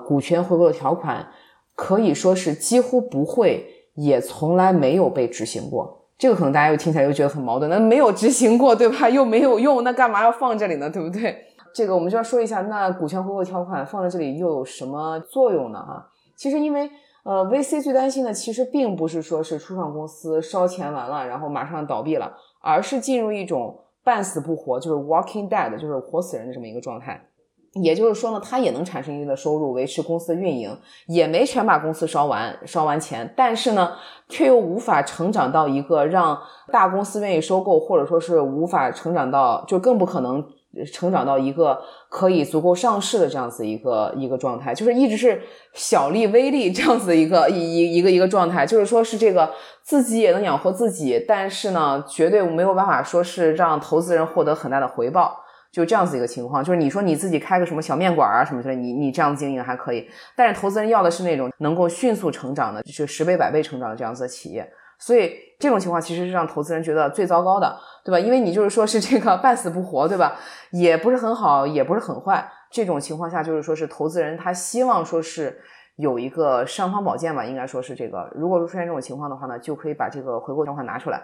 [0.09, 1.27] 股权回购的条款
[1.75, 6.07] 可以说是几乎不会，也从来没有被执行过。
[6.17, 9.07] 这个可能大家又听起来又觉得很矛盾，那没有执行过，对吧？
[9.13, 10.89] 又没有用，那干嘛要放这里呢？
[10.89, 11.37] 对不对？
[11.75, 15.77] 这个我们就要说一下，那股权回购条款放在这里又有什么作用呢？
[15.77, 16.89] 哈，其实因为
[17.23, 27.28] 呃，VC 最担心的其实并不是说是初创公司烧钱完了，然后马上倒闭了，而是进入一种半死不活，就是 walking dead，就是活死人的这么一个状态。
[27.73, 30.75] 也就是说呢，它也能产生一定的收入，维持公司的运营，
[31.07, 33.91] 也没全把公司烧完，烧完钱，但是呢，
[34.27, 36.39] 却又无法成长到一个让
[36.71, 40.43] 大公司愿意收购，或者说是无法成长到，就更不可能
[40.91, 41.79] 成长到一个
[42.09, 45.41] 可以足够上市的这样子一个一个状态，就是一直是
[45.73, 49.51] 小利微利这样子的一个一一一个一个状态，就是说是这个
[49.83, 55.43] 自己也能养活自己，但是呢，绝对没有办法说是让投资人获得很大的回报。
[55.71, 68.19] 就这样子一个情况，就是你说你自己开个什么小面馆啊什么之类，你你这样经营还可以，但是投资人要的是那种能够迅速成长的，就是十倍百倍成长的这样子的企业，所以这种情况其实是让投资人觉得最糟糕的，对吧？
[68.19, 70.35] 因为你就是说是这个半死不活，对吧？
[70.71, 75.61] 也不是很好，也不是很坏，这种情况下就是说是投资人他希望说是
[75.97, 81.21] 有一个尚方宝剑吧，应该说是这个，如果说出现这种情况的话呢，就可以把这个回购条款拿出来，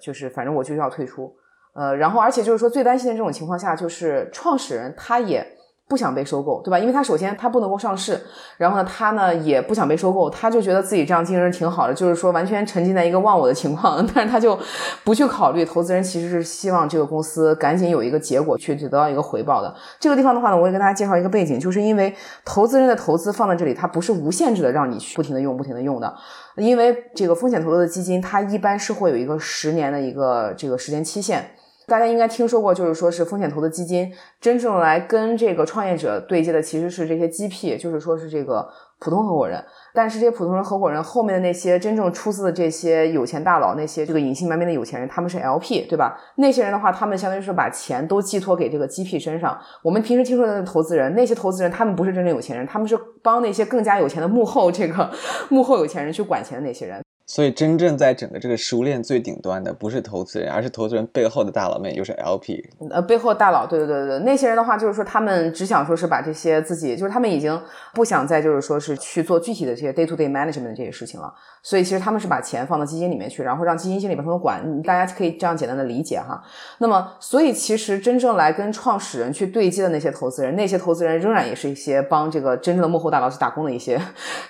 [0.00, 1.34] 就是反正我就要退出。
[1.78, 5.46] 呃，然后而且就是说，最担心的这种情况下，就是创始人他也
[5.86, 6.78] 不想被收购，对吧？
[6.78, 8.20] 因为他首先他不能够上市，
[8.56, 14.58] 然后呢，他呢也不想被收购，他就觉得自己这样经营挺好的，就是说完全沉浸在一个忘我的情况， 但是他就
[15.04, 19.72] 不去考虑投资人其实是希望这个公司赶紧有一个结果，去得到一个回报的。
[20.00, 22.12] 这个地方的话呢，我也跟大家介绍一个背景，就是因为
[22.44, 26.12] 投资人的投资放在这里，它不是无限制的让你去不停的用、不停的用的，
[26.56, 31.48] 因为这个风险投资的基金，它一般是会有一个十年的一个这个时间期限。
[31.88, 38.68] 大家应该听说过，就是说是风险投资基金真正来跟这个创业者对接的，其实是这些 GP，就是说是这个
[39.00, 39.64] 普通合伙人。
[39.94, 46.20] 但是这些普通人合伙人后面的那些真正出资的这些有钱大佬，那些这个隐姓埋名的有钱人，他们是 LP，对吧？
[46.36, 49.58] 那些人的话，他们相当于是把钱都寄托给这个 GP 身上。
[49.82, 55.10] 我们平时听说的那投资人，那些投资人他们不是真正有钱人，他们是帮那些更加有钱的幕后这个
[55.48, 57.02] 幕后有钱人去管钱的那些人。
[57.30, 62.64] 所以，真正在整个这个食物链最顶端的，不是投资人，而是投资人背后的大佬们，也就是 LP。
[62.88, 67.62] 呃，背后大佬，对对对对，那些人的话，就是说他们只想说是把这些自己，就是他们已经
[67.92, 71.30] 不想再就是说是去做具体的这些 day to day management 这些事情了。
[71.62, 74.82] 所以，其实他们是把钱放到基金里面去，然后让基金经理帮他们管。
[74.82, 76.42] 大家可以这样简单的理解哈。
[76.78, 84.00] 那么，所以其实真正来跟创始人去对接的那些投资人，那些投资人仍然也是一些帮这个真正的幕后大佬去打工的一些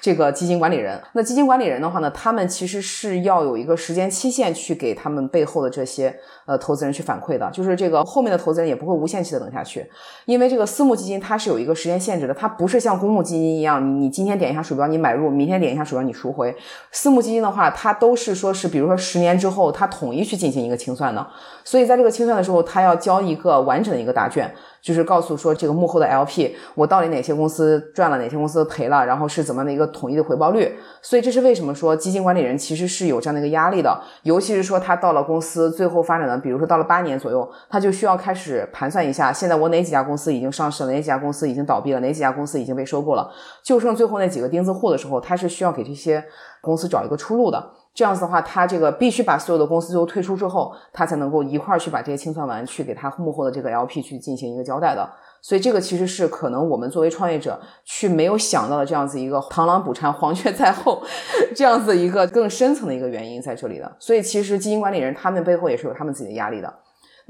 [0.00, 1.00] 这个基金管理人。
[1.12, 6.14] 那基金管理人的话呢，他们其实是要有一个时间期限去给他们背后的这些
[6.46, 9.90] 呃投资人去反馈的，就是这个后面的投资人也不会无限期的等下去，
[10.26, 16.54] 因为这个私募基金它是有一个时间限制的，它不是像公募基金一样，你你今天点一下鼠标你买入，明天点一下鼠标你赎回。
[17.00, 21.24] 私募基金的话，它都是说是，比如说十年之后，它统一去进行一个清算的，
[21.62, 30.76] 所以在这个清算的时候，它要交一个完整的一个答卷，就是告诉说这个幕后的 LP，我到底哪些公司赚了，哪些公司赔了，然后是怎么的一个统一的回报率。
[31.02, 43.30] 所以这是为什么说基金管理人其实是有这样的一个压力的，尤其是说他到了公司最后发展的，比如说到了八年左右，他就需要开始盘算一下，现在我哪几家公司已经上市了，哪几家公司已经倒闭了，哪几家公司已经被收购了，
[43.62, 46.24] 就剩最后那几个钉子户的时候，他是需要给这些。
[46.60, 55.04] 公司找一个出路的，这样子的话，他这个必须把所有的公司最后退出之后，他才能够一块儿去把这些清算完，去给他幕后的这个 LP 去进行一个交代的。
[55.42, 61.02] 所以这个其实是可能我们作为创业者去没有想到的这样子一个螳螂捕蝉，黄雀在后，
[61.56, 63.96] 这样子一个更深层的一个原因在这里的。
[63.98, 66.72] 所以其实基金管理人他们背后也是有他们自己的压力的。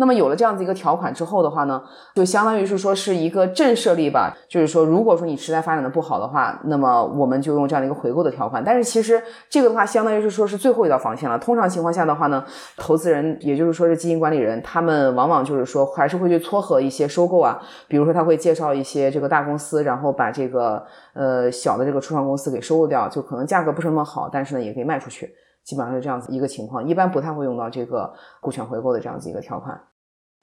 [0.01, 1.83] 那么有了这样子一个条款之后的话呢，
[2.15, 4.33] 就相当于是说是一个震慑力吧。
[4.49, 8.63] 就是说，如果说你实在发展的不好的话，那么我们就用这样的一个回购的条款。
[8.65, 11.37] 但是其实这个的话，相当于是说是最后一道防线了。
[11.41, 12.45] 通常情况下的话呢，
[12.77, 25.35] 投资人也就是说是基金管理人，他们往往就是说还是会去撮合一些收购啊，比如说他会介绍一些这个大公司，然后把这个呃小的这个初创公司给收购掉，就可能价格不是那么好，但是呢也可以卖出去。
[25.69, 29.79] 基本上是这样子一个情况，一般不太会用到这个股权回购的这样子一个条款。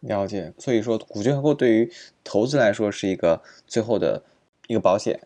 [0.02, 1.92] 了解，所以说股权回购对于
[2.24, 4.22] 投资来说是一个最后的
[4.68, 5.20] 一个保险，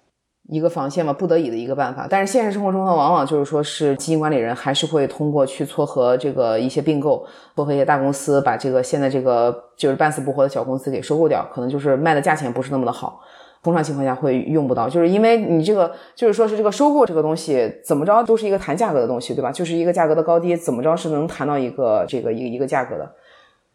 [0.48, 2.08] 一个防线嘛，不得已的一个办法。
[2.10, 13.20] 但是现实生活中呢，往往就是说是基金管理人还是会通过去撮合这个一些并购，撮合一些大公司，把这个现在这个就是半死不活的小公司给收购掉，可能就是卖的价钱不是那么的好。
[13.64, 19.52] 通常情况下会用不到，就是因为你这个就是说是这个收购这个东西怎么着都是一个谈价格的东西，对吧？
[19.52, 23.16] 就是一个价格的高低，怎么着是能谈到一个这个一个一个价格的，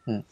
[0.06, 0.22] 嗯。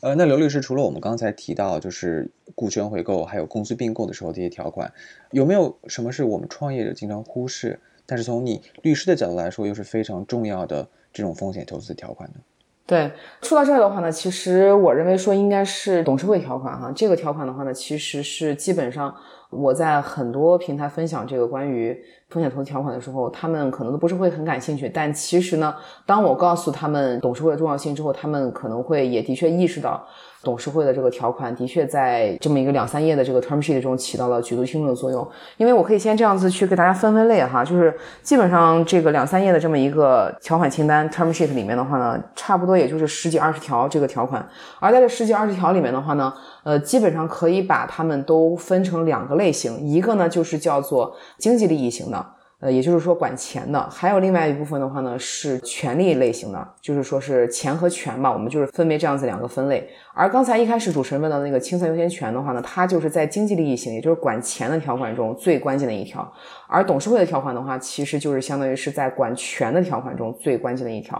[0.00, 4.92] 呃，那刘律师，除了我们刚才提到就是股权回购，还有公司并购的时候这些条款，
[5.32, 12.36] 有没有什么是我们创业者经常忽视，但是从你律师的角度来说又是非常重要的这种风险投资条款呢？
[12.88, 16.90] 对，说到这儿的话呢，其实我认为说应该是董事会条款哈。
[16.96, 19.14] 这个条款的话呢，其实是基本上
[19.50, 21.94] 我在很多平台分享这个关于。
[22.30, 24.86] 风险投资条款的时候，他们可能都不是会很感兴趣。
[24.86, 25.74] 但其实呢，
[26.04, 30.06] 当我告诉他们董事会的重要性之后，他们可能会也的确意识到，
[30.48, 35.28] 董事会的这个条款的确在这么一个两三页的这个 term sheet 中起到了举足轻重的作用。
[35.58, 44.48] 因为我可以先这样子去给大家分分类哈，就是基本上这个两三页的这么一个条款清单 term sheet 里面的话呢，差不多也就是十几二十条这个条款。
[44.80, 46.32] 而在这十几二十条里面的话呢，
[46.64, 52.26] 呃，基本上可以把它们都分成两个类型，一个呢就是叫做经济利益型的。
[52.60, 59.88] 呃，也就是说管钱的，还有另外一部分的话呢，是权利类型的，就是说是钱和权吧，我们就是分别这样子两个分类。
[60.12, 66.28] 而刚才一开始主持人问到那个清算优先权的话呢，它就是在经济利益型，也就是管钱的条款中最关键的一条。
[66.66, 71.16] 而董事会的条款的话，其实就是相当于是在管权的条款中最关键的一条。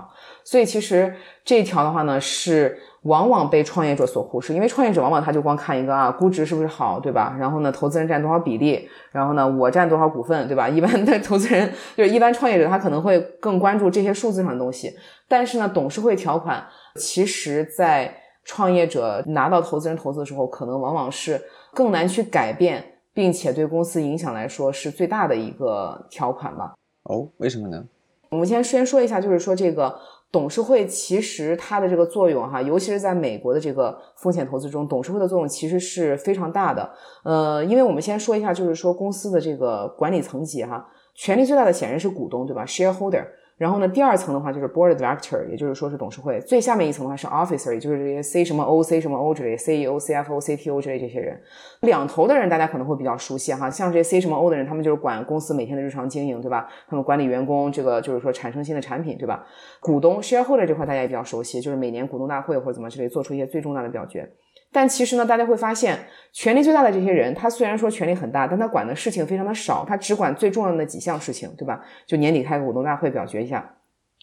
[0.49, 2.81] 所以其实这一条的话呢，是。
[3.03, 7.35] 往往被创业者所忽视，因为创业者往往他就光看一个啊，估值是不是好，对吧？
[7.39, 8.87] 然后呢，投资人占多少比例？
[9.13, 10.69] 然后呢，我占多少股份，对吧？
[10.69, 14.93] 一般的投资人就是一般创业者，他可能会更关注这些数字上的东西。
[15.29, 16.63] 但是呢，董事会条款
[16.97, 18.13] 其实，在
[18.45, 21.41] 创业者拿到投资人投资的时候，可能往往是
[21.73, 22.85] 更难去改变，
[23.15, 26.75] 并且对公司影响来说是最大的一个条款吧？
[27.05, 27.83] 哦，为什么呢？
[28.31, 29.99] 我们先先说一下，就是说这个。
[30.31, 36.91] 董事会其实它的这个作用哈，尤其是在美国的这个风险投资中，董事会的作用其实是非常大的。
[37.25, 43.25] 呃，因为我们先说一下，就是说公司的这个管理层级哈，权力最大的显然是股东，对吧？shareholder。
[43.57, 46.39] 然后呢，第二层的话就是 board director，也就是说是董事会。
[46.43, 51.41] 最下面一层的话是 officer，也就是这些 C 什么 O、C 什么 O 之类，CEO、CFO、CTO 之类这些人。
[51.81, 56.69] 两头的人大家可能会比较熟悉哈，像这些 C 什么 O 的人，他们就是管公司每天的日常经营，对吧？
[56.89, 59.47] 他们管理员工，这个就是说产生新的产品，对吧？
[59.81, 64.29] 股东 shareholder 这块大家也比较熟悉，就是每年股东大会或者怎么之类做出一些最重大的表决。
[64.71, 65.99] 但其实呢，大家会发现，
[66.33, 71.81] 权力最大的这些人，他虽然说权力很大，但他管的事情非常的少，他只管最重要的几项事情，对吧？
[72.07, 73.77] 就年底开个股东大会表决一下。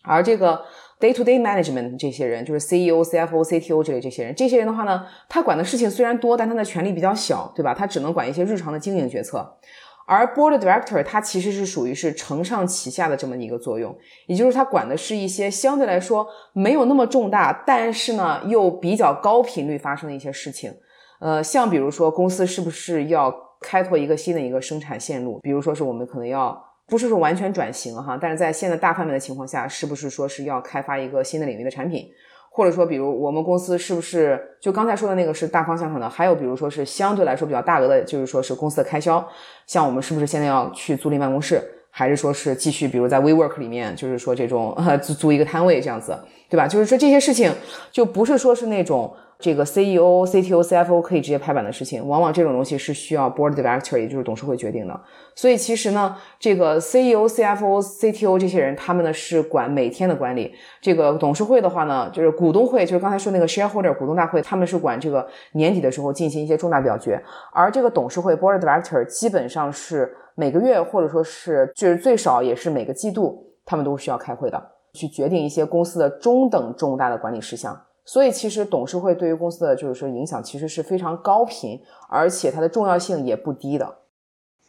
[0.05, 0.63] 而这个
[0.99, 7.73] day to day management 这些人，就是 CEO、CFO、CTO 之类这些人，这些人的话呢，他管的事情虽然多，但他的权力比较小，对吧？
[7.73, 9.57] 他只能管一些日常的经营决策。
[10.07, 13.97] 而 board director 它其实是属于是承上启下的这么一个作用，
[14.27, 20.71] 也就是他管的是一些相对来说没有那么重大，但是呢又比较高频率发生的一些事情。
[21.19, 26.55] 呃，像比如说公司是不是要开拓一个新的一个生产线路，比如说是我们可能要
[26.87, 32.07] 不是说完全转型哈，但是在现在大范围的情况下，是不是说是要开发一个新的领域的产品？
[32.51, 36.09] 或者说，比如我们公司是不是就刚才说的那个是大方向上的？
[36.09, 39.27] 还有比如说是相对来说比较大额的，就是说是公司的开销，
[39.67, 46.17] 像我们是不是现在要去租赁办公室，还是说是继续比如在 WeWork 里面，就是说这种呃租租一个摊位这样子，
[46.49, 46.65] 对吧？
[46.65, 47.51] 就是说这些事情
[47.91, 49.13] 就不是说是那种。
[49.37, 54.99] 这个 CEO、CTO、CFO 可以直接拍板的事情，往往这种东西是需要 Board Director，也就是董事会决定的。
[55.35, 60.53] 所以其实呢，这个 CEO、CFO、CTO 这些人，他们呢是管每天的管理。
[60.81, 67.21] 这个董事会的话呢，就是股东会，就是刚才说那个 Shareholder 股东大会，他们是管这个年底的时候进行一些重大表决。
[67.51, 77.77] 而这个董事会 Board Director 基本上是每个月或者说是就是最少也是每个季度，他们都需要开会的，去决定一些公司的中等重大的管理事项。
[78.05, 83.97] 所以，其实董事会对于公司的就是说影响，其实是非常高频，而且它的重要性也不低的。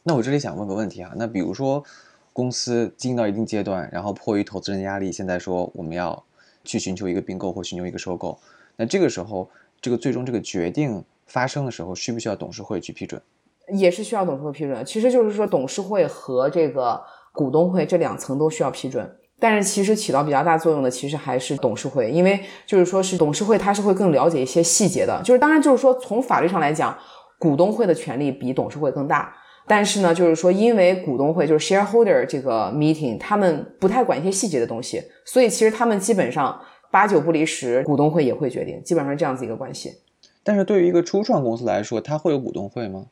[0.04, 1.84] 那我这里想问个问题啊，那比如说
[2.32, 6.24] 公司经营到一定阶段，然后迫于投资人压力，现在说我们要
[6.64, 8.38] 去寻求一个并购或寻求一个收购，
[8.76, 9.48] 那这个时候，
[9.82, 13.20] 这个最终这个决定发生的时候，需不需要董事会去批准？
[13.68, 14.82] 也是需要董事会批准。
[14.84, 19.14] 其实就是说，董事会和这个股东会这两层都需要批准。
[19.38, 25.20] 但是其实起到比较大作用的，其实还是董事会，因为就是说是董事会，他是会更了解一些细节的。
[25.22, 26.96] 就是当然就是说从法律上来讲，
[27.38, 29.34] 股东会的权利比董事会更大。
[29.68, 36.60] 但是呢，就是说因为股东会就是 shareholder 这个 meeting，他们不太管一些细节的东西，所以其实他们基本上
[36.90, 39.92] 八九不离十，股东会也会决定，基本上是这样子一个关系。
[40.44, 43.06] 但是对于一个初创公司来说，它会有股东会吗？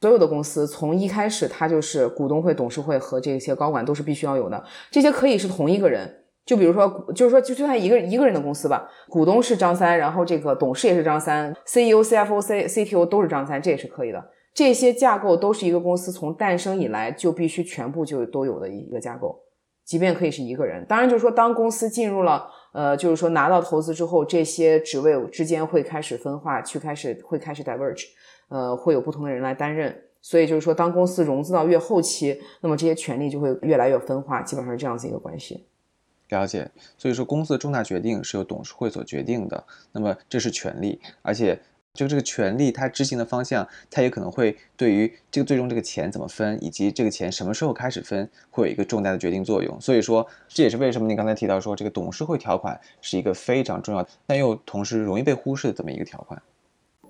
[0.00, 4.64] 所有的公司从一开始，它就是股东会、董事会和这些高管都是必须要有的。
[4.90, 14.24] 这些可以是同一个人，就比如说，就是说，就就算一个一个人的公司吧，股东是张三，然后这个董事也是张三，CEO、CFO、C、CTO 都是张三，这也是可以的。
[14.54, 19.38] 这些架构都是一个公司从诞生以来就必须全部就都有的一个架构，
[19.84, 20.82] 即便可以是一个人。
[20.88, 28.06] 当然，就是说，当公司进入了，呃，就是说拿到投资之后，这些职位之间会开始分化，去开始会开始 diverge。
[28.50, 35.64] 呃，会有不同的人来担任，所以就是说，当公司融资到越后期，那么这些权利就会越来越分化，基本上是这样子一个关系。
[36.28, 41.60] 了解，所以说公司的重大决定是由董事会所决定的，那么这是权利，而且
[41.92, 49.80] 就这个权利它执行的方向，它也可能会对于这个最终这个钱怎么分，以及这个钱什么时候开始分，会有一个重大的决定作用。
[49.80, 56.40] 所以说，这也是为什么你刚才提到说这个董事会条款是一个非常重要，但又同时容易被忽视的这么一个条款。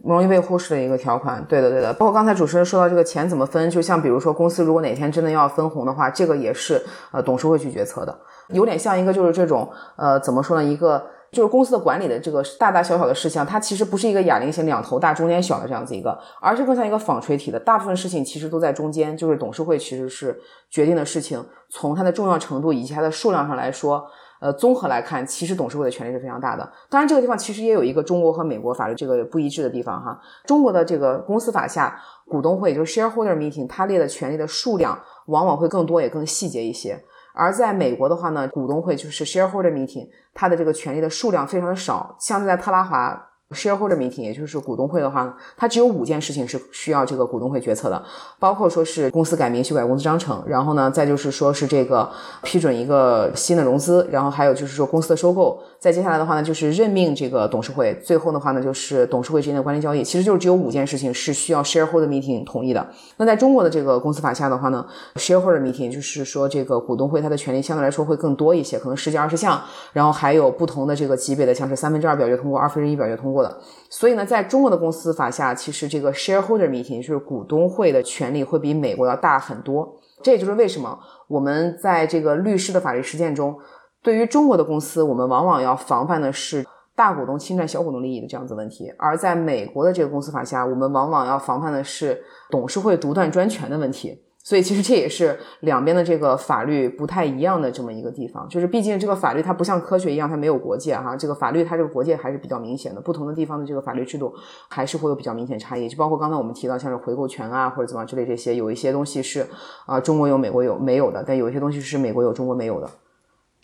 [0.04, 1.92] 容易被忽视的一个条款，对的，对的。
[1.92, 6.82] 包括刚才主持人说到这个钱怎么分，就像比如说公司如果哪天真的要分红的话，这个也是
[7.12, 20.40] 呃董事会去决策的，有点像一个就是这种呃怎么说呢，一个就是公司的管理的这个大大小小的事项，它其实不是一个哑铃型两头大中间小的这样子一个，而是更像一个纺锤体的，大部分事情其实都在中间，就是董事会其实是
[20.70, 24.06] 决定的事情，从它的重要程度以及它的数量上来说。
[24.40, 26.72] 呃，综合来看，其实董事会的权力是非常大的。
[26.88, 30.18] 当然，这个地方其实也有一个中国和美国法律这个不一致的地方哈。
[30.46, 36.98] 中国的这个公司法下，股东会就是 shareholder meeting，它列的权利的数量往往会更多，也更细节一些。
[37.34, 43.29] 而在美国的话呢，股东会就是 shareholder meeting，它的这个权利的数量非常的少，像在特拉华。
[43.54, 48.00] Shareholder meeting，也就是股东会的话，它只有五件事情是需要这个股东会决策的，
[48.38, 52.08] 包括说是公司改名、修改公司章程，然后呢，再就是说是这个
[52.44, 62.86] 批准一个新的融资，然后还有就是说公司的收购，再接下来的话呢，就是任命这个董事会，最后的话呢，就是董事会之间的关联交易，其实就是只有五件事情是需要 shareholder meeting 同意的。
[63.16, 64.86] 那在中国的这个公司法下的话呢
[65.16, 69.60] ，shareholder meeting 就是说这个股东会它的权利相对来说会更多一些，可能十几二十项，
[69.92, 73.39] 然后还有不同的这个级别的，像是三分之二表决通过，二分之一表决通过。
[73.88, 79.96] 所以呢，在中国的公司法下，其实这个 shareholder meeting 就是股东会的权利会比美国要大很多。
[80.22, 83.56] 这也就是为什么我们在这个律师的法律实践中，
[84.02, 94.22] 对于中国的公司，我们往往要防范的是大股东侵占小股东利益的这样子问题；而在美国的这个公司法下，我们往往要防范的是董事会独断专权的问题。
[94.42, 104.34] 所以其实这也是两边的这个法律不太一样的这么一个地方，就是毕竟这个法律它不像科学一样，它没有国界哈，这个法律它这个国界还是比较明显的，不同的地方的这个法律制度
[104.68, 109.46] 还是会有比较明显差异，就包括刚才我们提到像是回购权啊或者怎么之类这些，有一些东西是
[109.84, 112.90] 啊中国有美国有没有的，但有一些东西是美国有中国没有的。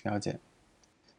[0.05, 0.39] 了解。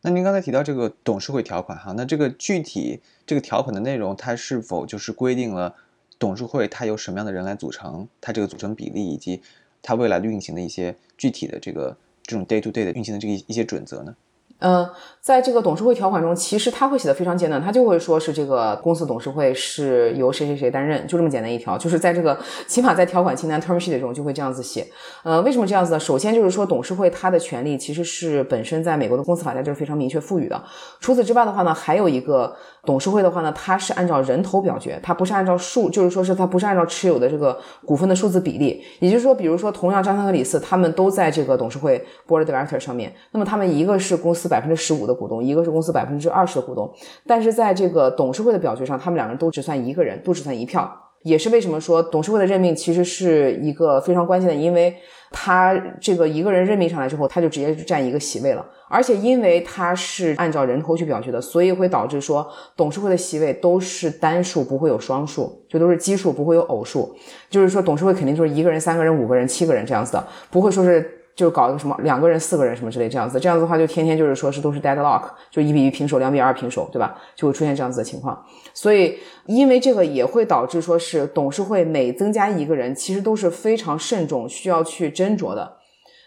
[0.03, 5.73] 那您刚才提到这个董事会条款哈，那这个具体这个条款的内容，它是否就是规定了？
[6.19, 8.07] 董事会它由什么样的人来组成？
[8.19, 9.41] 它这个组成比例以及
[9.81, 14.15] 它未来的运行的一些具体的这个这种 day to day 的运行的这个一些准则呢？
[14.59, 14.89] 嗯，
[15.21, 22.35] 在这个董事会条款中，其实他会写的非常简单，他就会说是这个公司董事会是由谁谁谁担任，就这么简单一条，就是在这个
[22.65, 24.87] 起码在条款清单 term sheet 中就会这样子写。
[25.21, 25.99] 呃，为什么这样子呢？
[25.99, 30.59] 首先就是说董事会它的权利其实是本身在美国的公司法下就是非常明确赋予的。
[30.99, 37.55] 除此之外的话呢，还有一个董事会的话呢，它是按照人头表决，它不是按照数，就是说是它不是按照持有的这个
[37.85, 38.83] 股份的数字比例。
[39.01, 44.46] 也就是说，比如说同样张三和李四他们都在这个董事会 board director 上面，那么他们一个是公司。
[44.47, 46.91] 百分之十五的股东，一个是公司百分之二十的股东，
[47.25, 50.89] 但是在这个董事会的表决上，他们两个人都只算一个人，都只算一票，
[51.23, 54.95] 也是为什么说董事会的任命其实是一个非常关键的，因为
[55.31, 67.13] 他这个一个人任命上来之后，他就直接占一个席位了，而且因为他是按照人头去表决的，所以会导致说董事会的席位都是单数，不会有双数，就都是奇数，不会有偶数，
[67.49, 71.13] 就是说董事会肯定就是一个人、三个人、五个人、七个人这样子的，不会说是。
[71.37, 77.15] 就搞个什么两个人、四个人什么之类这样子，这样子的话就天天就是说是都是 deadlock，就一比一平手、两比二平手，对吧？
[77.35, 78.43] 就会出现这样子的情况。
[78.73, 85.77] 所以因为这个也会导致说是董事会每增加一个人，其实都是非常慎重，需要去斟酌的。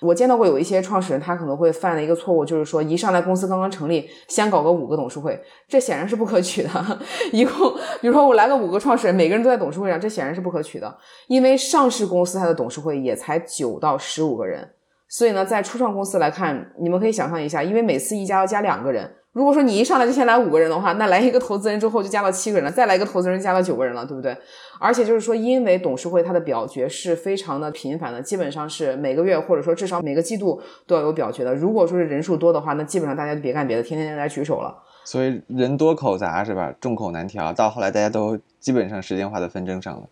[0.02, 5.38] 我见到过有一些创始人，他可能会犯的一个错误，就是说一上来公司刚刚成立，先搞个五个董事会，
[5.68, 6.70] 这显然是不可取的。
[7.32, 10.96] 一共比如说我来个五个创始人，每个人都在董事会上，这显然是不可取的。
[11.26, 14.70] 因为上市公司它的董事会也才九到十五个人。
[15.10, 19.10] 所以呢，在初创公司来看，你们可以想象一下，因为每次一家要加两个人。
[19.32, 24.36] 如果说你一上来就先来五个人的话，那来一个投资人之后就加到七个人了，再来一个投资人加到九个人了，对不对？
[24.80, 31.54] 而且就是说，因为董事会它的表决是非常的频繁的，基本上是每个月或者说至少每个季度都要有表决的。
[31.54, 34.76] 如果说是人数多的话，那基本上大家就别干别的，天天来举手了。
[35.04, 36.72] 所以人多口杂是吧？
[36.80, 40.08] 众口难调，到后来大家都基本上时间花在纷争上了。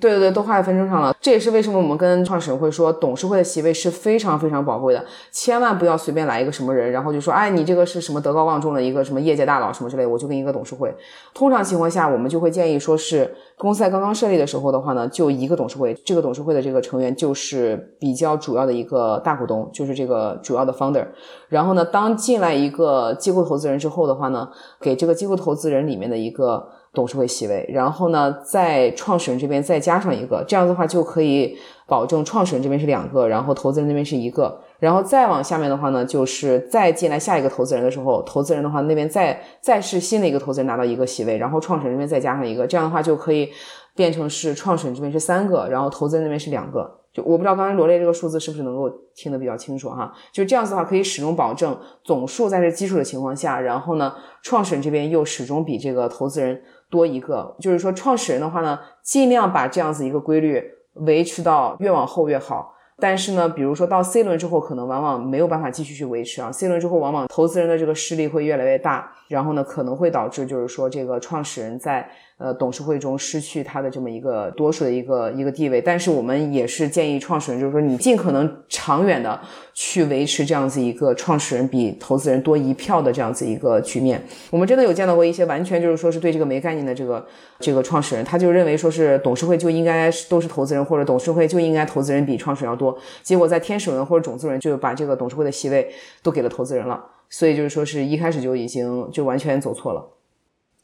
[0.00, 1.12] 对对对，都花在纷争上了。
[1.20, 10.94] 这也是为什么我们跟创始人会说，董事会的席位是非常非常宝贵的，千万不要随便来一个什么人，然后就说，哎，你这个是什么德高望重的一个什么业界大佬什么之类，我就跟一个董事会。
[11.34, 21.04] 通常情况下，我们就会建议说是公司在刚刚设立的时候的话呢，就一个董事会，这个董事会的这个成员就是比较主要的一个大股东，就是这个主要的 founder。
[21.48, 24.48] 然后呢，当进来一个机构投资人之后的话呢，
[24.80, 26.68] 给这个机构投资人里面的一个。
[26.92, 43.48] 董事会席位，然后呢，在创始人这边再加上一个，这样的话就可以保证创始人这边是两个，然后投资人那边是一个，然后再往下面的话呢，就是再进来下一个投资人的时候，投资人的话那边再再是新的一个投资人拿到一个席位，然后创始人这边再加上一个，这样的话就可以
[43.94, 47.01] 变成是创始人这边是三个，然后投资人那边是两个。
[47.12, 50.12] 就我不知道刚才罗列这个数字是不是能够听得比较清楚哈？
[50.32, 56.62] 就这样子的话，可以始终保证总数在这基数的情况下，然后呢，创始人这边又始终比这个投资人。
[56.90, 60.62] 多一个，就是说创始人的话呢，尽量把这样子一个规律
[60.96, 62.74] 维持到越往后越好。
[62.98, 66.52] 但是呢，比如说到 C 轮之后，可能往往没有办法继续去维持啊。
[66.52, 72.10] C 轮之后，往往投资人的这个势力会越来越大，然后呢，可能会导致就是说这个创始人在。
[72.42, 79.40] 呃，董事会中失去他的这么一个多数的一个一个地位，但是我们也是建议创始人，就是说你尽可能长远的
[79.72, 84.20] 去维持这样子一个创始人比投资人多一票的这样子一个局面。
[84.50, 87.24] 我们真的有见到过一些完全就是说是对这个没概念的这个
[87.60, 95.88] 这个创始人，他就认为说是董事会就应该都是投资人，或者董事会就应该投资人比创始人要多，结果在天使轮或者种子轮就把这个董事会的席位
[96.24, 100.04] 都给了投资人了，所以就是说是一开始就已经就完全走错了。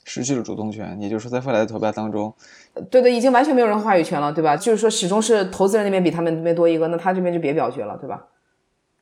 [0.08, 2.32] 失去了主动权，也就是说，在未来的投票当中，
[2.90, 4.56] 对对，已经完全没有人话语权了，对吧？
[4.56, 8.26] 就是说，始终是投资人那边比他们那边多一个，那他这边就别表决了，对吧？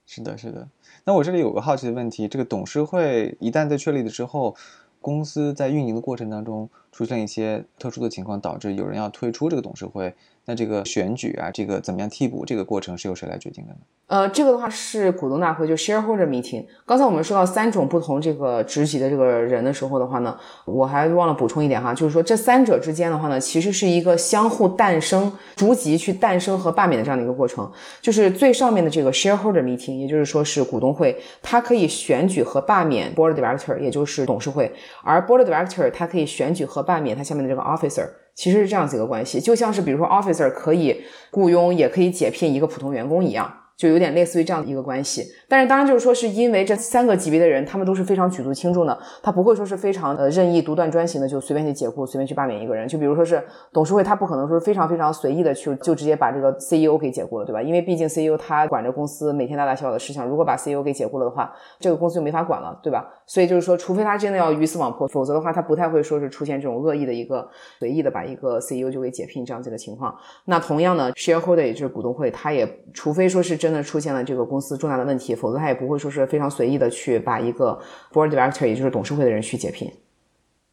[0.04, 0.68] 是的，是的。
[1.04, 4.56] 那我这里有个好奇的问题：这个董事会一旦在确立了之后，
[5.00, 10.12] 公司在运营的过程当中，出现一些特殊的情况，导致有人要退出这个董事会，
[10.46, 13.78] 那这个选举啊，这个怎么样替补，这个过程是由谁来决定的呢？
[14.06, 16.64] 呃，这个的话是股东大会，就 shareholder meeting。
[16.86, 27.68] 刚才我们说到三种不同这个职级的这个人的时候的话呢，我还忘了补充一点哈，就是说这三者之间的话呢，其实是一个相互诞生、逐级去诞生和罢免的这样的一个过程。
[28.00, 34.70] 就是最上面的这个 shareholder meeting，也就是说是股东会，它可以选举和罢免 board director，也就是董事会；
[35.02, 38.06] 而 board director 它可以选举和罢免它下面的这个 officer，
[38.36, 43.52] 其实是这样子一个关系，就像是比如说 officer 可以雇佣，也可以解聘一个普通员工一样。
[43.76, 52.88] 就有点类似于这样的一个关系，但是当然就是说，是因为这三个级别的人，他们都是非常举足轻重的，他不会说是非常呃任意独断专行的，就随便去解雇、随便去罢免一个人。
[52.88, 57.60] 就比如说是董事会，他不可能说是非常非常随意的去就直接把这个 CEO 给解雇了，对吧？
[57.60, 63.06] 因为毕竟 CEO 他管着公司每天大大小小的事情，如果把 CEO 给解雇了的话，这个公司就没法管了，对吧？
[63.26, 67.46] 所以就是说，除非他真的要鱼死网破，否则的话，他不太会说是出现这种恶意的一个
[67.78, 70.16] 随意的把一个 CEO 就给解聘这样子的情况。
[70.46, 74.46] 那同样呢，shareholder 也就是股东会，他也除非说是真真的出现了这个。
[74.46, 77.76] 公司重大的问题，否则他也不会说是非常随意的去把一个
[78.12, 79.92] board director，也就是董事会的人去解聘。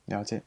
[0.06, 0.44] 了解。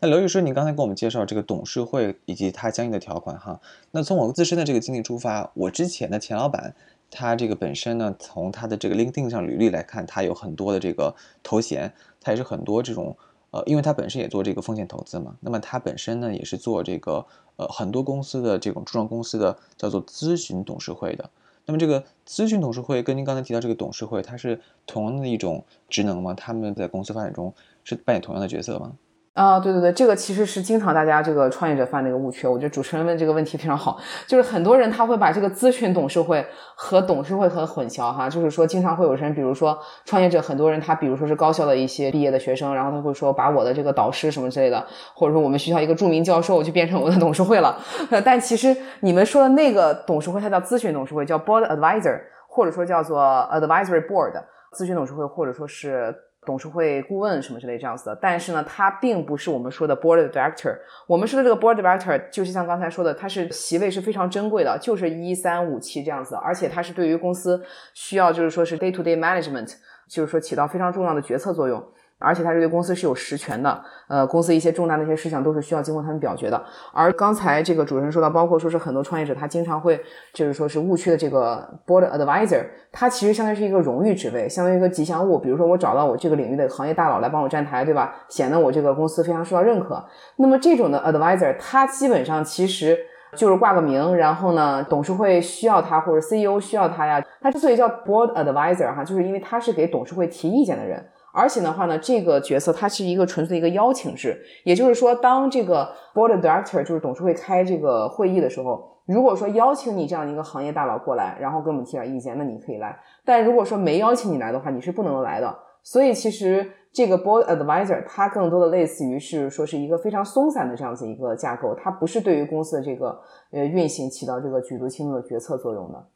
[0.00, 3.60] 那刘律师，你刚才给我们介绍这个董事会以及它相应的条款哈。
[3.92, 6.74] 那从我自身的这个经历出发，我之前的前老板，
[7.08, 11.14] 他这个本身呢，从他的这个 LinkedIn 上履历来看，他有很多的这个
[11.44, 13.16] 头衔，他也是很多这种
[13.52, 21.30] 呃，因为他本身也做这个风险投资嘛，那么他本身呢也是做这个呃很多公司的这种初创公司的叫做咨询董事会的。
[21.66, 26.34] 那么这个咨询董事会跟您刚才提到这个董事会，它是同样的一种职能吗？
[26.34, 27.54] 他们在公司发展中
[27.84, 28.96] 是扮演同样的角色吗？
[29.40, 32.46] 啊，对对对，这个其实是经常大家这个创业者犯的一个误区。
[32.46, 38.28] 我觉得主持人问这个问题非常好，就是很多人他会把这个咨询董事会和董事会很混淆哈。
[38.28, 47.78] 就是说，经常会有人，比如说创业者，很多人他比如说是高校的一些毕业的学生，然后他会说把我的这个导师什么之类的，或者说我们学校一个著名教授就变成我的董事会了。
[48.22, 54.34] 但其实你们说的那个董事会，它叫咨询董事会，叫 board advisor，或者说叫做 advisory board
[54.76, 56.14] 咨询董事会，或者说是。
[56.46, 60.74] 董事会顾问什么之类这样子的，但是呢，它并不是我们说的 board director。
[61.06, 67.62] 我们说的这个 board director 就是像刚才说的，它是席位是非常珍贵的，就是一三五七这样子，而且它是对于公司
[67.92, 69.74] 需要就是说是 day to day management，
[70.08, 71.84] 就是说起到非常重要的决策作用。
[72.20, 76.62] 而且他这个公司是有实权的，呃，公司一些重大的一些事项都是需要经过他们表决的。
[76.92, 79.98] 而刚才这个主持人说到，包括说是很多创业者他经常会
[80.32, 85.38] 就是说是误区的这个 board advisor，他其实相当于是一个荣誉职位，相当于一个吉祥物。
[85.38, 88.14] 比如说我找到我这个领域的行业大佬来帮我站台，对吧？
[88.28, 90.04] 显得我这个公司非常受到认可。
[90.36, 92.98] 那么这种的 advisor，他基本上其实
[93.34, 97.24] 就是挂个名，然后呢，董事会需要他或者 CEO 需要他呀。
[97.40, 101.02] 他之所以叫 board advisor 哈，就是因为他是给董事会提意见的人。
[101.32, 112.90] 而且的话呢，这个角色它是一个纯粹的一个邀请制，也就是说，当这个 board director 就是董事会开这个会议的时候，如果说邀请你这样一个行业大佬过来，然后给我们提点意见，那你可以来；
[113.24, 115.56] 但如果说没邀请你来的话，你是不能来的。
[115.82, 123.18] 所以其实这个 board advisor 它更多的类似于是说是一个非常松散的这样子一个架构，它不是对于公司的这个
[123.50, 126.06] 呃运行起到这个举足轻重的决策作用的。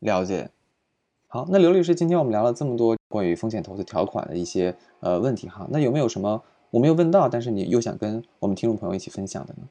[0.00, 0.50] 了解。
[1.34, 9.64] 好，那刘律师，今天我们聊了这么多关于风险投资条款的一些呃问题哈，那有没有什么我没有问到，但是你又想跟我们听众朋友一起分享的呢？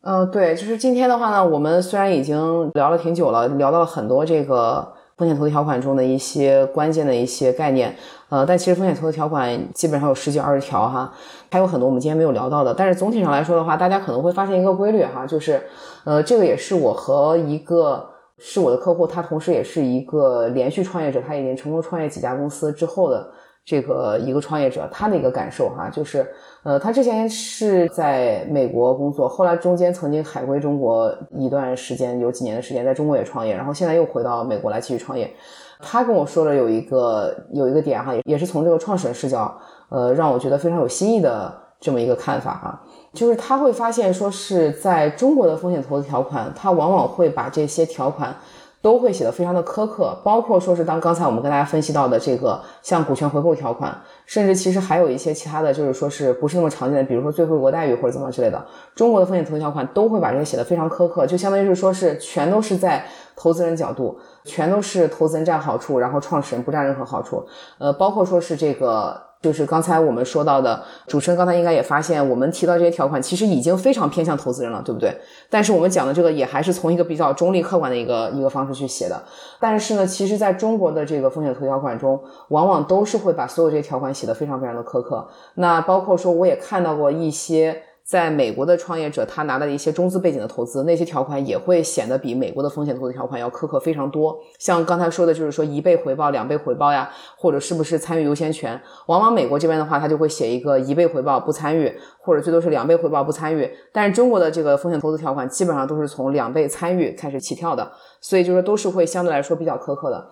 [0.00, 7.94] 呃，对，就是今天的话呢，我们虽然已经聊了挺久了，聊到了很多这个风险投资条款中的一些关键的一些概念，
[8.30, 11.12] 呃，但其实风险投资条款基本上有十几二十条哈，
[11.50, 12.72] 还有很多我们今天没有聊到的。
[12.72, 15.62] 但是总体上来说的话，大家可能会发现一个规律哈，就是
[16.04, 18.06] 呃，这个也是我和一个。
[18.40, 23.30] 是我的客户，他同时也是一个连续创业者，他已经成功创业几家公司之后的
[23.66, 26.26] 这个一个创业者，他的一个感受哈，就是，
[26.62, 35.30] 呃，他之前是在美国工作，后来中间曾经海归中国一段时间，有几年的时间在中国也创业，然后现在又回到美国来继续创业。
[35.78, 39.54] 他跟我说了有一个有一个点哈，也也是从这个创始人视角，
[39.90, 42.82] 呃，让我觉得非常有新意的这么一个看法哈。
[43.12, 48.34] 就是他会发现，说是在中国的风险投资条款，他往往会把这些条款
[48.80, 63.04] 都会写得非常的苛刻，包括说是当刚才我们跟大家分析到的这个像股权回购条款，甚至其实还有一些其他的就是说是不是那么常见的，比如说最惠国待遇或者怎么之类的，中国的风险投资条款都会把这些写得非常苛刻，就相当于是说是全都是在
[63.34, 67.44] 投资人角度，全都是投资人占好处，然后创始人不占任何好处，
[67.78, 69.29] 呃，包括说是这个。
[69.42, 75.16] 就是刚才我们说到的，主持人刚才应该也发现，我们提到这些条款其实已经非常偏向投资人了，对不对？
[75.48, 79.22] 但是我们讲的这个也还是从一个比较中立客观的一个一个方式去写的。
[79.58, 85.26] 但是呢，其实在中国的这个风险投资条款中，往往都是会把所有这些条款写得非常非常的苛刻。
[85.54, 87.82] 那包括说，我也看到过一些。
[88.10, 94.36] 在美国的创业者，他拿到的一些中资背景的投资，那些条款也会显得比美国的风险投资条款要苛刻非常多。
[94.58, 97.08] 像刚才说的，就是说一倍回报、两倍回报呀，
[97.38, 98.82] 或者是不是参与优先权？
[99.06, 103.70] 往往美国这边的话，他就会写一个一倍回报不参与，或者最多是两倍回报不参与。
[103.92, 110.26] 但是中国的这个风险投资条款基本上都是从两倍参与开始起跳的，所以就是都是会相对来说比较苛刻的。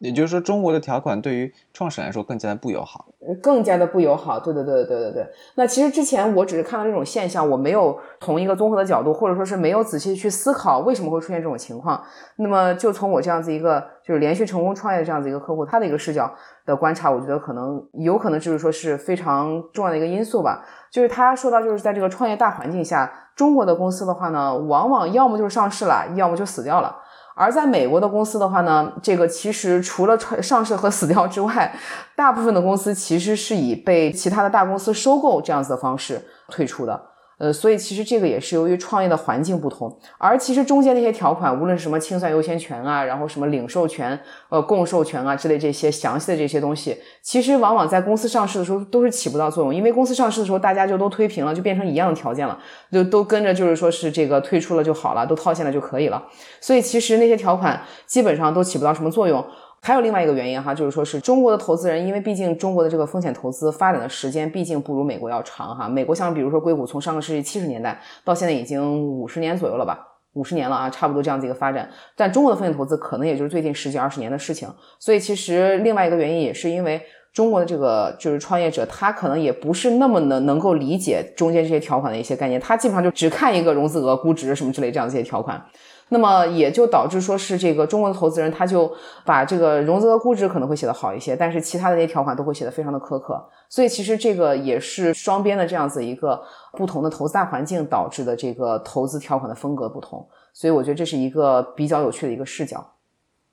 [0.00, 3.06] 也就是说，中国的条款对于创始人来说更加的不友好，
[3.42, 4.38] 更加的不友好。
[4.38, 5.26] 对对对对对对。
[5.54, 12.02] 那其实之前我只是看到这种现象，我没有从一个综合的角度，或者说是没有仔细去思考为什么会出现这种情况。
[12.36, 16.30] 那么就从我这样子一个就是连续成功创业的这样子一个客户，他的一个视角
[16.66, 20.62] 的观察，我觉得可能有可能就是说是非常重要的一个因素吧。
[20.90, 26.96] 就是他说到，就是在这个创业大环境下，中国的公司的话呢，往往要么就是上市了，要么就死掉了。
[27.38, 31.70] 而在美国的公司的话呢，这个其实除了上市和死掉之外，
[32.16, 36.18] 大部分的公司其实是以被其他的大公司收购这样子的方式
[36.48, 36.98] 退出的。
[37.38, 44.18] 呃，所以其实这个也是由于创业的环境不同，而其实中间那些条款，无论是什么清算优先权啊，然后什么领授权、
[44.48, 52.58] 呃共授权啊之类这些详细的这些东西，其实往往在公司上市的时候都是起不到作用，因为公司上市的时候大家就都推平了，就变成一样的条件了，
[52.90, 56.22] 就都跟着就是说是这个退出了就好了，都套现了就可以了，
[56.60, 59.44] 所以其实那些条款基本上都起不到什么作用。
[59.86, 65.88] 还有另外一个原因哈，就是说是中国的投资人，因为毕竟中国的这个风险投资发展的时间毕竟不如美国要长哈。
[65.88, 69.96] 美国像比如说硅谷，从上个世纪七十年代到现在已经五十年左右了吧，
[70.32, 71.88] 五十年了啊，差不多这样子一个发展。
[72.16, 74.68] 但中国的风险投资可能也就是最近十几二十年的事情。
[74.98, 77.00] 所以其实另外一个原因也是因为
[77.32, 85.64] 中国的这个就是创业者，他可能也不是那么能能够理解中间这些条款的一些概念，他基本上就只看一个融资额、估值什么之类这样一些条款。
[86.08, 88.92] 那么也就导致说是这个中国的投资人，他就
[89.24, 93.44] 把这个融资的估值可能会写得好一些，但是其他的那些条款都会写得非常的苛刻。
[93.68, 96.40] 所以其实这个也是双边的这样子一个
[96.72, 100.24] 不同的投资大环境导致的这个投资条款的风格不同。
[100.52, 102.92] 所以我觉得这是一个比较有趣的一个视角。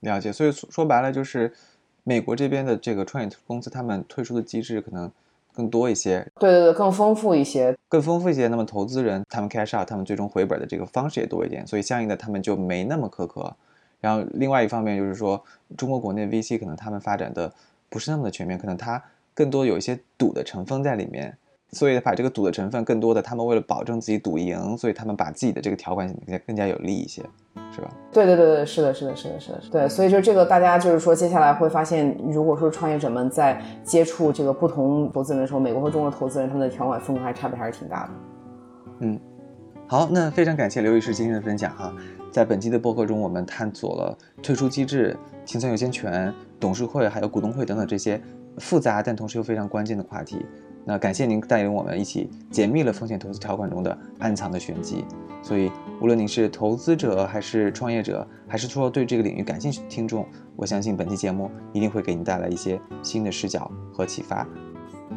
[0.01, 0.31] 了解。
[0.31, 1.51] 所以说白了就是
[2.03, 5.11] 美国这边的这个创业公司，他们退出的机制可能。
[5.53, 8.47] 更多一些，对对对，更丰富一些，更丰富一些。
[8.47, 13.55] 那么投资人他们 cash out，他们最终回本的这个方式也多一点，所以相应的他们就没那么苛刻。
[14.01, 15.41] 然后另外一方面就是说，
[15.77, 17.53] 中国国内 VC 可能他们发展的
[17.89, 19.01] 不是那么的全面，可能它
[19.33, 21.37] 更多有一些赌的成分在里面。
[21.73, 27.21] 所以把这个赌的成分更多的，他们为了保证自己赌赢，所以他们把自己的这个条款更加更加有利一些，
[27.75, 27.89] 是吧？
[28.11, 29.89] 对对对对，是的，是的，是的，是的，对。
[29.89, 38.09] 所以就这个，大家就是说，接下来会发现，如果说创业者们在接触这个不同投资人的时候，美国和中国投资人他们的条款风格还差别还是挺大的。
[38.99, 39.19] 嗯，
[39.87, 41.93] 好，那非常感谢刘律师今天的分享哈。
[42.31, 45.15] 在本期的播客中，我们探索了退出机制、
[45.45, 48.19] 清算优先权、董事会还有股东会等等这些
[48.57, 50.45] 复杂但同时又非常关键的话题。
[50.85, 55.05] 那感谢您带领我们一起解密了风险投资条款中的暗藏的玄机。
[55.41, 55.71] 所以，
[56.01, 60.25] 无论您是投资者还是创业者，还是说对这个领域感兴趣的听众，
[60.55, 64.47] 我相信本期节目一定会给您带来一些新的视角和启发。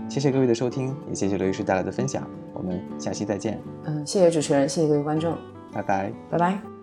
[0.09, 2.29] 谢谢各位的收听，也谢谢刘律师带来的分享。
[2.53, 3.61] 我们下期再见。
[3.85, 5.37] 嗯，谢谢主持人，谢谢各位观众，
[5.73, 6.76] 拜拜，拜拜。